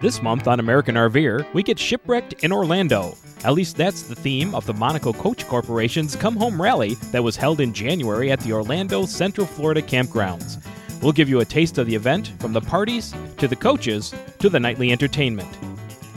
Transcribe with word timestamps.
This 0.08 0.22
month 0.22 0.48
on 0.48 0.58
American 0.58 0.94
RVer, 0.94 1.52
we 1.52 1.62
get 1.62 1.78
shipwrecked 1.78 2.32
in 2.42 2.50
Orlando. 2.50 3.14
At 3.44 3.52
least 3.52 3.76
that's 3.76 4.04
the 4.04 4.14
theme 4.14 4.54
of 4.54 4.64
the 4.64 4.72
Monaco 4.72 5.12
Coach 5.12 5.46
Corporation's 5.46 6.16
Come 6.16 6.34
Home 6.36 6.62
Rally 6.62 6.94
that 7.12 7.22
was 7.22 7.36
held 7.36 7.60
in 7.60 7.74
January 7.74 8.32
at 8.32 8.40
the 8.40 8.54
Orlando 8.54 9.04
Central 9.04 9.46
Florida 9.46 9.82
campgrounds. 9.82 10.64
We'll 11.02 11.12
give 11.12 11.28
you 11.28 11.40
a 11.40 11.44
taste 11.44 11.76
of 11.76 11.86
the 11.86 11.94
event 11.94 12.28
from 12.38 12.54
the 12.54 12.60
parties 12.62 13.14
to 13.36 13.46
the 13.46 13.54
coaches 13.54 14.14
to 14.38 14.48
the 14.48 14.58
nightly 14.58 14.92
entertainment. 14.92 15.54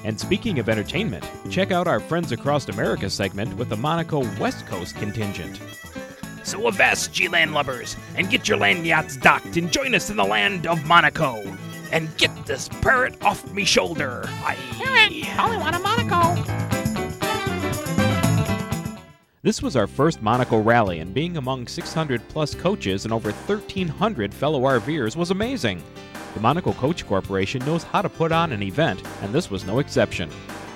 And 0.06 0.18
speaking 0.18 0.58
of 0.60 0.70
entertainment, 0.70 1.30
check 1.50 1.72
out 1.72 1.86
our 1.86 2.00
Friends 2.00 2.32
Across 2.32 2.70
America 2.70 3.10
segment 3.10 3.58
with 3.58 3.68
the 3.68 3.76
Monaco 3.76 4.20
West 4.40 4.66
Coast 4.68 4.96
contingent. 4.96 5.60
So 6.44 6.66
avast, 6.68 7.20
ye 7.20 7.28
landlubbers, 7.28 7.98
and 8.16 8.30
get 8.30 8.48
your 8.48 8.58
land 8.58 8.86
yachts 8.86 9.18
docked 9.18 9.58
and 9.58 9.70
join 9.70 9.94
us 9.94 10.10
in 10.10 10.16
the 10.16 10.24
land 10.24 10.66
of 10.66 10.86
Monaco. 10.86 11.44
And 11.92 12.16
get 12.18 12.46
this 12.46 12.70
parrot 12.70 13.22
off 13.22 13.52
me 13.54 13.66
shoulder. 13.66 14.24
I 14.26 14.58
Only 15.40 15.58
want 15.58 15.76
a 15.76 15.80
Monaco. 15.80 16.42
This 19.44 19.62
was 19.62 19.76
our 19.76 19.88
first 19.88 20.22
Monaco 20.22 20.60
rally, 20.60 21.00
and 21.00 21.14
being 21.14 21.38
among 21.38 21.68
600 21.68 22.22
plus 22.30 22.54
coaches 22.54 23.06
and 23.06 23.14
over 23.14 23.32
1,300 23.32 24.34
fellow 24.34 24.62
RVers 24.62 25.16
was 25.16 25.32
amazing. 25.32 25.84
The 26.36 26.40
Monaco 26.40 26.74
Coach 26.74 27.08
Corporation 27.08 27.66
knows 27.66 27.84
how 27.84 28.02
to 28.04 28.10
put 28.10 28.32
on 28.32 28.52
an 28.52 28.62
event, 28.62 29.02
and 29.22 29.34
this 29.34 29.50
was 29.50 29.66
no 29.66 29.80
exception. 29.80 30.30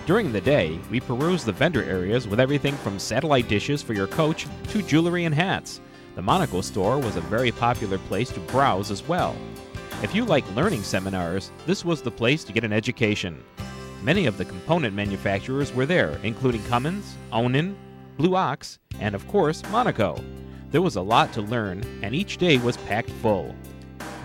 During 0.08 0.32
the 0.32 0.42
day, 0.42 0.80
we 0.90 1.00
perused 1.00 1.46
the 1.46 1.52
vendor 1.52 1.84
areas 1.84 2.28
with 2.28 2.40
everything 2.40 2.74
from 2.78 3.00
satellite 3.00 3.48
dishes 3.48 3.82
for 3.82 3.94
your 3.94 4.08
coach 4.08 4.48
to 4.70 4.82
jewelry 4.82 5.26
and 5.26 5.36
hats. 5.36 5.80
The 6.16 6.22
Monaco 6.22 6.62
store 6.62 6.98
was 6.98 7.16
a 7.16 7.22
very 7.22 7.52
popular 7.52 8.00
place 8.00 8.32
to 8.32 8.40
browse 8.40 8.90
as 8.90 9.08
well. 9.08 9.36
If 10.04 10.14
you 10.14 10.26
like 10.26 10.56
learning 10.56 10.84
seminars, 10.84 11.52
this 11.66 11.86
was 11.86 12.02
the 12.02 12.12
place 12.12 12.44
to 12.44 12.54
get 12.54 12.64
an 12.64 12.74
education. 12.74 13.42
Many 14.04 14.26
of 14.26 14.38
the 14.38 14.46
component 14.46 14.94
manufacturers 14.94 15.74
were 15.74 15.86
there, 15.86 16.20
including 16.22 16.64
Cummins, 16.66 17.16
Onan, 17.32 17.76
Blue 18.18 18.36
Ox, 18.36 18.78
and 19.00 19.16
of 19.16 19.28
course, 19.28 19.64
Monaco. 19.72 20.22
There 20.70 20.82
was 20.82 20.98
a 20.98 21.02
lot 21.02 21.32
to 21.34 21.42
learn, 21.42 21.84
and 22.04 22.14
each 22.14 22.38
day 22.38 22.58
was 22.58 22.78
packed 22.78 23.10
full. 23.10 23.56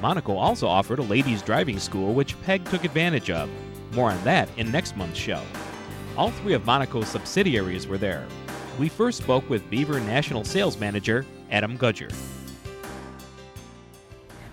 Monaco 0.03 0.37
also 0.37 0.67
offered 0.67 0.99
a 0.99 1.03
ladies' 1.03 1.41
driving 1.41 1.79
school, 1.79 2.15
which 2.15 2.41
Peg 2.43 2.65
took 2.65 2.85
advantage 2.85 3.31
of. 3.31 3.49
More 3.93 4.11
on 4.11 4.23
that 4.25 4.49
in 4.57 4.71
next 4.71 4.97
month's 4.97 5.19
show. 5.19 5.43
All 6.17 6.31
three 6.31 6.55
of 6.55 6.67
Monaco's 6.67 7.09
subsidiaries 7.09 7.87
were 7.87 7.99
there. 7.99 8.27
We 8.79 8.89
first 8.89 9.19
spoke 9.19 9.49
with 9.49 9.69
Beaver 9.71 10.01
National 10.01 10.45
Sales 10.45 10.79
Manager 10.79 11.25
Adam 11.51 11.79
Gudger. 11.79 12.13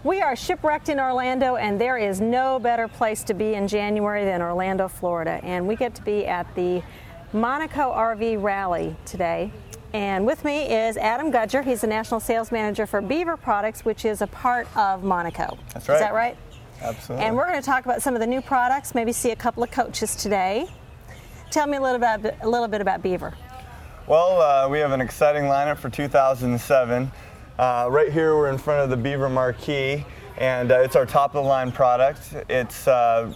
We 0.08 0.22
are 0.22 0.38
shipwrecked 0.38 0.88
in 0.88 1.02
Orlando, 1.02 1.58
and 1.58 1.82
there 1.82 1.98
is 1.98 2.22
no 2.22 2.60
better 2.60 2.88
place 2.88 3.24
to 3.24 3.34
be 3.34 3.56
in 3.56 3.68
January 3.68 4.24
than 4.24 4.42
Orlando, 4.42 4.88
Florida. 4.88 5.42
And 5.44 5.68
we 5.68 5.76
get 5.76 5.96
to 5.96 6.02
be 6.02 6.26
at 6.26 6.48
the 6.56 6.82
Monaco 7.34 7.92
RV 7.92 8.42
Rally 8.42 8.96
today. 9.04 9.52
And 9.92 10.26
with 10.26 10.46
me 10.46 10.74
is 10.74 10.96
Adam 10.96 11.30
Gudger. 11.30 11.62
He's 11.62 11.82
the 11.82 11.88
National 11.88 12.22
Sales 12.22 12.54
Manager 12.54 12.86
for 12.86 13.02
Beaver 13.02 13.36
Products, 13.36 13.84
which 13.84 14.06
is 14.06 14.22
a 14.22 14.28
part 14.28 14.70
of 14.78 15.04
Monaco. 15.04 15.58
That's 15.74 15.90
right. 15.90 15.96
Is 15.96 16.02
that 16.02 16.14
right? 16.14 16.38
Absolutely. 16.82 17.26
And 17.26 17.36
we're 17.36 17.50
going 17.50 17.60
to 17.60 17.66
talk 17.66 17.84
about 17.84 18.02
some 18.02 18.14
of 18.14 18.22
the 18.22 18.28
new 18.28 18.40
products, 18.42 18.96
maybe 18.96 19.12
see 19.12 19.32
a 19.32 19.36
couple 19.36 19.62
of 19.62 19.72
coaches 19.72 20.16
today. 20.16 20.70
Tell 21.52 21.68
me 21.68 21.76
a 21.76 21.82
little, 21.82 22.00
bit, 22.00 22.38
a 22.42 22.48
little 22.48 22.70
bit 22.70 22.80
about 22.80 23.04
Beaver. 23.04 23.34
well, 24.08 24.42
uh, 24.42 24.70
we 24.70 24.80
have 24.80 24.94
an 24.94 25.02
exciting 25.02 25.44
lineup 25.44 25.80
for 25.80 25.90
2007. 25.90 27.12
Uh, 27.58 27.88
right 27.90 28.12
here, 28.12 28.36
we're 28.36 28.50
in 28.50 28.58
front 28.58 28.84
of 28.84 28.92
the 28.92 28.98
Beaver 28.98 29.30
Marquee, 29.30 30.06
and 30.38 30.72
uh, 30.72 30.80
it's 30.82 30.96
our 30.96 31.08
top 31.08 31.34
of 31.34 31.44
the 31.44 31.50
line 31.50 31.72
product. 31.72 32.36
It's 32.50 32.88
uh, 32.88 33.34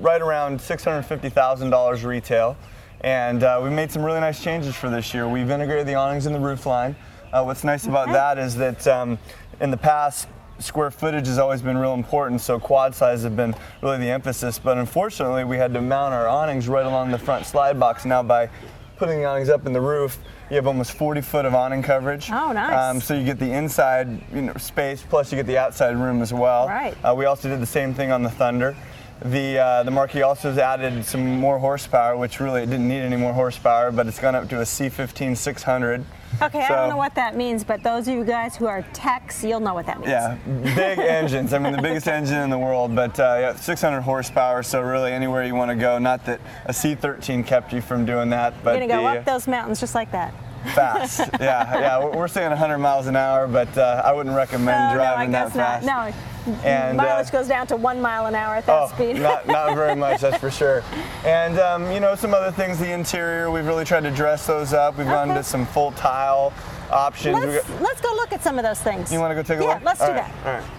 right 0.00 0.20
around 0.20 0.58
$650,000 0.58 2.04
retail, 2.04 2.56
and 3.02 3.44
uh, 3.44 3.60
we 3.62 3.70
made 3.70 3.92
some 3.92 4.02
really 4.02 4.18
nice 4.18 4.42
changes 4.42 4.74
for 4.74 4.90
this 4.90 5.14
year. 5.14 5.28
We've 5.28 5.48
integrated 5.48 5.86
the 5.86 5.94
awnings 5.94 6.26
in 6.26 6.32
the 6.32 6.40
roof 6.40 6.66
line. 6.66 6.96
Uh, 7.32 7.44
what's 7.44 7.62
nice 7.62 7.86
about 7.86 8.08
Okay. 8.08 8.14
that 8.14 8.36
is 8.36 8.56
that 8.56 8.84
um, 8.88 9.16
in 9.60 9.70
the 9.70 9.76
past, 9.76 10.26
square 10.58 10.90
footage 10.90 11.28
has 11.28 11.38
always 11.38 11.62
been 11.62 11.78
real 11.78 11.94
important, 11.94 12.40
so 12.40 12.58
quad 12.58 12.96
size 12.96 13.22
have 13.22 13.36
been 13.36 13.54
really 13.80 13.98
the 13.98 14.10
emphasis. 14.10 14.58
But 14.58 14.76
unfortunately, 14.78 15.44
we 15.44 15.56
had 15.56 15.72
to 15.74 15.80
mount 15.80 16.14
our 16.14 16.26
awnings 16.26 16.68
right 16.68 16.84
along 16.84 17.12
the 17.12 17.18
front 17.18 17.46
slide 17.46 17.78
box. 17.78 18.04
Now, 18.04 18.24
by 18.24 18.50
putting 18.96 19.20
the 19.20 19.24
awnings 19.24 19.48
up 19.48 19.66
in 19.66 19.72
the 19.72 19.80
roof, 19.80 20.18
you 20.52 20.56
have 20.56 20.66
almost 20.66 20.92
40 20.92 21.22
foot 21.22 21.46
of 21.46 21.54
awning 21.54 21.82
coverage. 21.82 22.30
Oh, 22.30 22.52
nice. 22.52 22.76
Um, 22.76 23.00
so 23.00 23.14
you 23.14 23.24
get 23.24 23.38
the 23.38 23.50
inside 23.50 24.20
you 24.34 24.42
know, 24.42 24.52
space, 24.58 25.02
plus 25.02 25.32
you 25.32 25.36
get 25.36 25.46
the 25.46 25.56
outside 25.56 25.96
room 25.96 26.20
as 26.20 26.30
well. 26.30 26.68
Right. 26.68 26.94
Uh, 27.02 27.14
we 27.16 27.24
also 27.24 27.48
did 27.48 27.58
the 27.58 27.66
same 27.66 27.94
thing 27.94 28.12
on 28.12 28.22
the 28.22 28.28
Thunder. 28.28 28.76
The 29.24 29.58
uh, 29.58 29.82
the 29.84 29.90
Marquee 29.90 30.22
also 30.22 30.48
has 30.48 30.58
added 30.58 31.04
some 31.04 31.38
more 31.38 31.58
horsepower, 31.58 32.16
which 32.16 32.40
really 32.40 32.64
it 32.64 32.66
didn't 32.66 32.88
need 32.88 33.00
any 33.00 33.16
more 33.16 33.32
horsepower, 33.32 33.92
but 33.92 34.06
it's 34.08 34.18
gone 34.18 34.34
up 34.34 34.48
to 34.48 34.58
a 34.58 34.64
C15 34.64 35.36
600. 35.36 36.04
Okay, 36.40 36.60
I 36.60 36.68
don't 36.68 36.88
know 36.88 36.96
what 36.96 37.14
that 37.14 37.36
means, 37.36 37.62
but 37.62 37.82
those 37.82 38.08
of 38.08 38.14
you 38.14 38.24
guys 38.24 38.56
who 38.56 38.66
are 38.66 38.82
techs, 38.92 39.44
you'll 39.44 39.60
know 39.60 39.74
what 39.74 39.86
that 39.86 40.00
means. 40.00 40.10
Yeah, 40.10 40.36
big 40.74 40.98
engines. 40.98 41.52
I 41.52 41.58
mean, 41.58 41.72
the 41.72 41.82
biggest 41.82 42.08
engine 42.08 42.40
in 42.40 42.50
the 42.50 42.58
world, 42.58 42.96
but 42.96 43.18
uh, 43.20 43.36
yeah, 43.38 43.54
600 43.54 44.00
horsepower. 44.00 44.62
So 44.64 44.80
really, 44.82 45.12
anywhere 45.12 45.44
you 45.44 45.54
want 45.54 45.70
to 45.70 45.76
go. 45.76 45.98
Not 45.98 46.26
that 46.26 46.40
a 46.64 46.72
C13 46.72 47.46
kept 47.46 47.72
you 47.72 47.80
from 47.80 48.04
doing 48.04 48.28
that, 48.30 48.54
but 48.64 48.78
You're 48.78 48.88
going 48.88 48.90
to 48.90 48.94
go 48.96 49.02
the 49.02 49.20
up 49.20 49.24
those 49.24 49.46
mountains 49.46 49.78
just 49.78 49.94
like 49.94 50.10
that. 50.12 50.34
Fast. 50.74 51.20
yeah, 51.40 51.78
yeah. 51.78 52.04
we're- 52.04 52.28
saying 52.28 52.48
100 52.50 52.78
miles 52.78 53.06
an 53.08 53.16
hour, 53.16 53.46
but 53.46 53.76
uh, 53.76 54.00
I 54.04 54.12
wouldn't 54.12 54.34
recommend 54.34 54.94
driving 54.94 55.30
no, 55.32 55.38
I 55.38 55.42
that 55.42 55.52
guess 55.52 55.56
fast. 55.56 55.84
not. 55.86 56.14
No, 56.46 56.54
And, 56.64 56.98
uh, 56.98 57.02
mileage 57.04 57.30
goes 57.30 57.46
down 57.48 57.66
to 57.66 57.76
one 57.76 58.00
mile 58.00 58.26
an 58.26 58.34
hour 58.34 58.54
at 58.54 58.64
that 58.66 58.80
Oh, 58.82 58.88
speed. 58.88 59.16
not, 59.20 59.46
not 59.46 59.74
very 59.74 59.94
much, 59.94 60.20
that's 60.22 60.38
for 60.38 60.50
sure. 60.50 60.82
And 61.24 61.58
um, 61.60 61.90
you 61.92 62.00
know, 62.00 62.14
some 62.14 62.32
other 62.34 62.50
things, 62.50 62.78
the 62.78 62.90
interior, 62.92 63.50
we've 63.50 63.66
really 63.66 63.84
tried 63.84 64.02
to 64.04 64.10
dress 64.10 64.46
those 64.46 64.72
up. 64.72 64.96
We've 64.98 65.06
gone 65.06 65.30
Okay. 65.30 65.38
to 65.38 65.44
some 65.44 65.66
full 65.66 65.92
tile 65.92 66.52
options. 66.90 67.36
Let's, 67.38 67.68
got- 67.68 67.82
let's 67.82 68.00
go 68.00 68.12
look 68.14 68.32
at 68.32 68.42
some 68.42 68.58
of 68.58 68.64
those 68.64 68.80
things. 68.80 69.12
you 69.12 69.20
want 69.20 69.30
to 69.30 69.34
go 69.34 69.42
take 69.42 69.58
a 69.58 69.62
yeah, 69.62 69.68
look? 69.74 69.78
Yeah, 69.80 69.86
let's 69.86 70.00
All 70.00 70.08
do 70.08 70.14
right, 70.14 70.32
that. 70.42 70.46
All 70.46 70.52
right. 70.60 70.70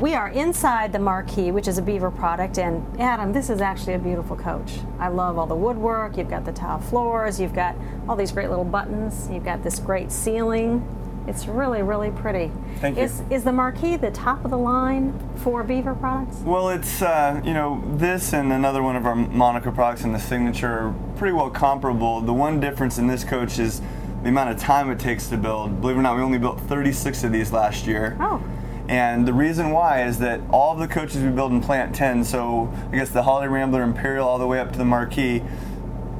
We 0.00 0.14
are 0.14 0.28
inside 0.30 0.94
the 0.94 0.98
Marquee, 0.98 1.50
which 1.50 1.68
is 1.68 1.76
a 1.76 1.82
Beaver 1.82 2.10
product, 2.10 2.58
and 2.58 2.98
Adam, 2.98 3.34
this 3.34 3.50
is 3.50 3.60
actually 3.60 3.92
a 3.92 3.98
beautiful 3.98 4.34
coach. 4.34 4.78
I 4.98 5.08
love 5.08 5.36
all 5.36 5.46
the 5.46 5.54
woodwork. 5.54 6.16
You've 6.16 6.30
got 6.30 6.46
the 6.46 6.52
tile 6.52 6.78
floors. 6.78 7.38
You've 7.38 7.52
got 7.52 7.76
all 8.08 8.16
these 8.16 8.32
great 8.32 8.48
little 8.48 8.64
buttons. 8.64 9.28
You've 9.30 9.44
got 9.44 9.62
this 9.62 9.78
great 9.78 10.10
ceiling. 10.10 10.82
It's 11.26 11.46
really, 11.46 11.82
really 11.82 12.10
pretty. 12.12 12.50
Thank 12.78 12.96
you. 12.96 13.02
Is, 13.02 13.22
is 13.28 13.44
the 13.44 13.52
Marquee 13.52 13.98
the 13.98 14.10
top 14.10 14.42
of 14.42 14.50
the 14.50 14.56
line 14.56 15.12
for 15.36 15.62
Beaver 15.62 15.94
products? 15.94 16.38
Well, 16.38 16.70
it's 16.70 17.02
uh, 17.02 17.42
you 17.44 17.52
know 17.52 17.84
this 17.96 18.32
and 18.32 18.54
another 18.54 18.82
one 18.82 18.96
of 18.96 19.04
our 19.04 19.14
Monaco 19.14 19.70
products 19.70 20.04
and 20.04 20.14
the 20.14 20.18
signature 20.18 20.86
are 20.86 20.94
pretty 21.16 21.34
well 21.34 21.50
comparable. 21.50 22.22
The 22.22 22.32
one 22.32 22.58
difference 22.58 22.96
in 22.96 23.06
this 23.06 23.22
coach 23.22 23.58
is 23.58 23.82
the 24.22 24.30
amount 24.30 24.48
of 24.48 24.58
time 24.58 24.90
it 24.90 24.98
takes 24.98 25.28
to 25.28 25.36
build. 25.36 25.82
Believe 25.82 25.96
it 25.96 25.98
or 26.00 26.02
not, 26.02 26.16
we 26.16 26.22
only 26.22 26.38
built 26.38 26.58
36 26.58 27.22
of 27.24 27.32
these 27.32 27.52
last 27.52 27.86
year. 27.86 28.16
Oh, 28.18 28.42
And 28.90 29.24
the 29.26 29.32
reason 29.32 29.70
why 29.70 30.02
is 30.02 30.18
that 30.18 30.40
all 30.50 30.72
of 30.72 30.80
the 30.80 30.88
coaches 30.88 31.22
we 31.22 31.30
build 31.30 31.52
in 31.52 31.60
Plant 31.60 31.94
10, 31.94 32.24
so 32.24 32.72
I 32.92 32.96
guess 32.96 33.10
the 33.10 33.22
Holiday 33.22 33.46
Rambler 33.48 33.82
Imperial 33.82 34.26
all 34.26 34.38
the 34.38 34.48
way 34.48 34.58
up 34.58 34.72
to 34.72 34.78
the 34.78 34.84
Marquee, 34.84 35.42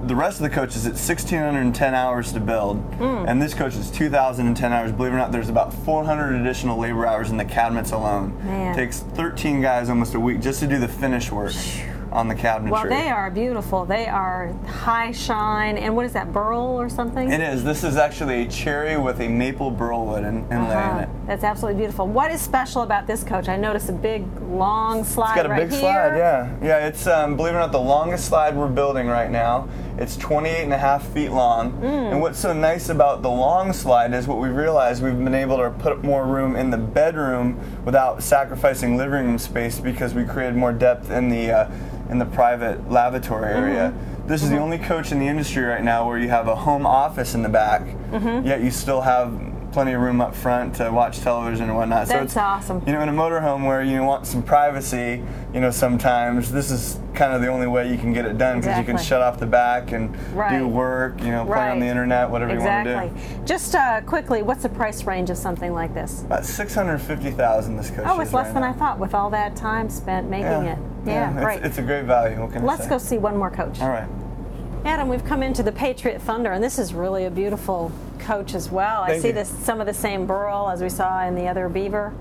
the 0.05 0.15
rest 0.15 0.39
of 0.39 0.45
the 0.45 0.51
coaches 0.51 0.87
it's 0.87 1.07
1,610 1.07 1.95
hours 1.95 2.33
to 2.33 2.39
build, 2.41 2.77
Hmm. 2.99 3.25
and 3.27 3.43
this 3.43 3.55
coach 3.55 3.75
is 3.75 3.91
2,010 3.91 4.73
hours. 4.73 4.93
Believe 4.93 5.13
it 5.13 5.17
or 5.17 5.19
not, 5.19 5.33
there's 5.33 5.49
about 5.49 5.75
400 5.75 6.41
additional 6.41 6.79
labor 6.79 7.07
hours 7.07 7.31
in 7.31 7.37
the 7.39 7.45
cabinets 7.45 7.91
alone. 7.91 8.33
Man. 8.45 8.75
takes 8.77 9.01
13 9.01 9.61
guys 9.61 9.91
almost 9.91 10.15
a 10.15 10.21
week 10.21 10.41
just 10.41 10.61
to 10.61 10.67
do 10.69 10.79
the 10.79 10.89
finish 10.89 11.33
work 11.33 11.53
on 12.13 12.29
the 12.29 12.35
cabinetry. 12.35 12.71
well, 12.71 12.89
they 12.89 13.09
are 13.09 13.31
beautiful. 13.31 13.85
They 13.85 14.07
are 14.07 14.53
high 14.67 15.13
shine, 15.13 15.79
and 15.79 15.95
what 15.95 16.05
is 16.07 16.13
that, 16.15 16.33
burl 16.33 16.59
or 16.81 16.89
something? 16.89 17.31
It 17.31 17.41
is. 17.41 17.63
This 17.63 17.85
is 17.85 17.97
actually 17.97 18.43
a 18.43 18.49
cherry 18.49 18.97
with 18.97 19.21
a 19.21 19.29
maple 19.29 19.71
burlwood 19.71 20.25
in, 20.25 20.39
inlay 20.51 20.75
Uh-huh. 20.75 20.99
in 20.99 21.05
it. 21.05 21.09
That's 21.27 21.45
absolutely 21.45 21.79
beautiful. 21.79 22.07
What 22.07 22.31
is 22.31 22.41
special 22.41 22.83
about 22.83 23.07
this 23.07 23.23
coach? 23.23 23.49
I 23.49 23.57
noticed 23.57 23.89
a 23.89 23.93
big, 23.93 24.25
long 24.51 25.05
slide 25.05 25.29
It's 25.29 25.37
got 25.37 25.47
a 25.47 25.49
right 25.51 25.61
big 25.63 25.71
here. 25.71 25.81
slide, 25.81 26.17
yeah. 26.17 26.51
Yeah, 26.63 26.87
it's, 26.87 27.07
um, 27.07 27.37
believe 27.37 27.53
it 27.55 27.57
or 27.57 27.61
not, 27.61 27.73
the 27.73 27.81
longest 27.81 28.25
slide 28.27 28.57
we're 28.57 28.67
building 28.69 29.07
right 29.07 29.31
now. 29.31 29.69
It's 30.01 30.17
28 30.17 30.65
and 30.65 30.73
a 30.73 30.79
half 30.79 31.07
feet 31.09 31.29
long. 31.29 31.75
And 31.75 32.15
mm. 32.15 32.21
what's 32.21 32.39
so 32.39 32.55
nice 32.55 32.89
about 32.89 33.21
the 33.21 33.29
long 33.29 33.75
slide 33.75 34.15
is 34.15 34.27
what 34.27 34.39
we 34.39 34.49
realized 34.49 35.03
we've 35.03 35.13
been 35.13 35.35
able 35.35 35.59
to 35.59 35.71
put 35.71 36.03
more 36.03 36.27
room 36.27 36.57
in 36.57 36.71
the 36.71 36.79
bedroom 36.79 37.61
without 37.85 38.23
sacrificing 38.23 38.97
living 38.97 39.27
room 39.27 39.39
space 39.39 39.79
because 39.79 40.15
we 40.15 40.25
created 40.25 40.57
more 40.57 40.73
depth 40.73 41.11
in 41.11 41.29
the 41.29 41.53
uh, 41.53 41.71
in 42.09 42.19
the 42.19 42.25
private 42.25 42.91
lavatory 42.91 43.53
mm-hmm. 43.53 43.63
area. 43.63 43.95
This 44.27 44.43
is 44.43 44.49
the 44.49 44.55
mm-hmm. 44.55 44.65
only 44.65 44.79
coach 44.79 45.13
in 45.13 45.19
the 45.19 45.29
industry 45.29 45.65
right 45.65 45.85
now 45.85 46.07
where 46.07 46.19
you 46.19 46.31
have 46.31 46.49
a 46.49 46.57
home 46.57 46.87
office 46.87 47.35
in 47.35 47.43
the 47.43 47.49
back, 47.51 47.83
mm-hmm. 47.83 48.47
yet 48.47 48.63
you 48.63 48.71
still 48.71 49.03
have 49.03 49.33
plenty 49.73 49.93
of 49.93 50.01
room 50.01 50.21
up 50.21 50.35
front 50.35 50.75
to 50.77 50.91
watch 50.91 51.21
television 51.21 51.67
and 51.67 51.77
whatnot. 51.77 52.09
so 52.09 52.15
That's 52.15 52.25
it's, 52.33 52.37
awesome. 52.37 52.83
You 52.87 52.93
know, 52.93 53.01
in 53.03 53.09
a 53.09 53.13
motorhome 53.13 53.67
where 53.67 53.83
you 53.83 54.03
want 54.03 54.27
some 54.27 54.43
privacy, 54.43 55.23
you 55.55 55.61
know, 55.61 55.71
sometimes 55.71 56.51
this 56.51 56.71
is 56.71 56.99
kind 57.15 57.33
of 57.33 57.41
the 57.41 57.49
only 57.49 57.67
way 57.67 57.91
you 57.91 57.99
can 57.99 58.13
get 58.13 58.25
it 58.25 58.39
done 58.39 58.61
because 58.61 58.79
you 58.79 58.85
can 58.85 58.99
shut 58.99 59.21
off 59.23 59.39
the 59.39 59.47
back 59.47 59.93
and 59.93 60.17
Right. 60.35 60.59
do 60.59 60.67
work, 60.67 61.21
you 61.23 61.31
know, 61.31 61.45
play 61.45 61.69
on 61.71 61.81
the 61.81 61.87
internet, 61.87 62.29
whatever 62.31 62.53
exactly. 62.55 62.93
you 62.93 62.97
want 62.97 63.13
to 63.13 63.17
do. 63.17 63.23
Exactly. 63.23 63.45
Just 63.47 63.75
uh, 63.75 64.01
quickly, 64.03 64.43
what's 64.43 64.63
the 64.63 64.69
price 64.69 65.05
range 65.05 65.31
of 65.31 65.37
something 65.37 65.73
like 65.73 65.95
this? 65.95 66.23
About 66.23 66.45
650,000 66.45 67.77
this 67.77 67.91
coach 67.91 68.07
Oh, 68.07 68.21
it's 68.21 68.33
less 68.33 68.47
right 68.47 68.55
than 68.55 68.63
now. 68.63 68.71
I 68.71 68.73
thought 68.73 68.99
with 68.99 69.15
all 69.15 69.31
that 69.31 69.57
time 69.57 69.89
spent 69.89 70.29
making 70.29 70.45
Yeah, 70.47 70.73
it. 70.73 70.79
Yeah, 71.07 71.33
it's, 71.33 71.45
great. 71.45 71.65
It's 71.65 71.79
a 71.79 71.83
great 71.83 72.05
value. 72.05 72.49
Let's 72.63 72.87
go 72.87 72.99
see 72.99 73.19
one 73.19 73.37
more 73.37 73.51
coach. 73.51 73.81
All 73.81 73.89
right. 73.89 74.09
Adam, 74.85 75.09
we've 75.09 75.25
come 75.25 75.43
into 75.43 75.63
the 75.63 75.73
Patriot 75.73 76.23
Thunder, 76.23 76.53
and 76.53 76.65
this 76.65 76.79
is 76.79 76.95
really 76.95 77.27
a 77.27 77.31
beautiful 77.31 77.93
coach 78.21 78.55
as 78.55 78.71
well. 78.71 79.03
I 79.03 79.19
see 79.19 79.29
you. 79.29 79.33
this 79.35 79.49
some 79.49 79.81
of 79.81 79.87
the 79.87 79.95
same 79.95 80.27
burl 80.27 80.69
as 80.71 80.83
we 80.83 80.89
saw 80.89 81.25
in 81.27 81.35
the 81.35 81.47
other 81.49 81.69
Beaver. 81.69 82.13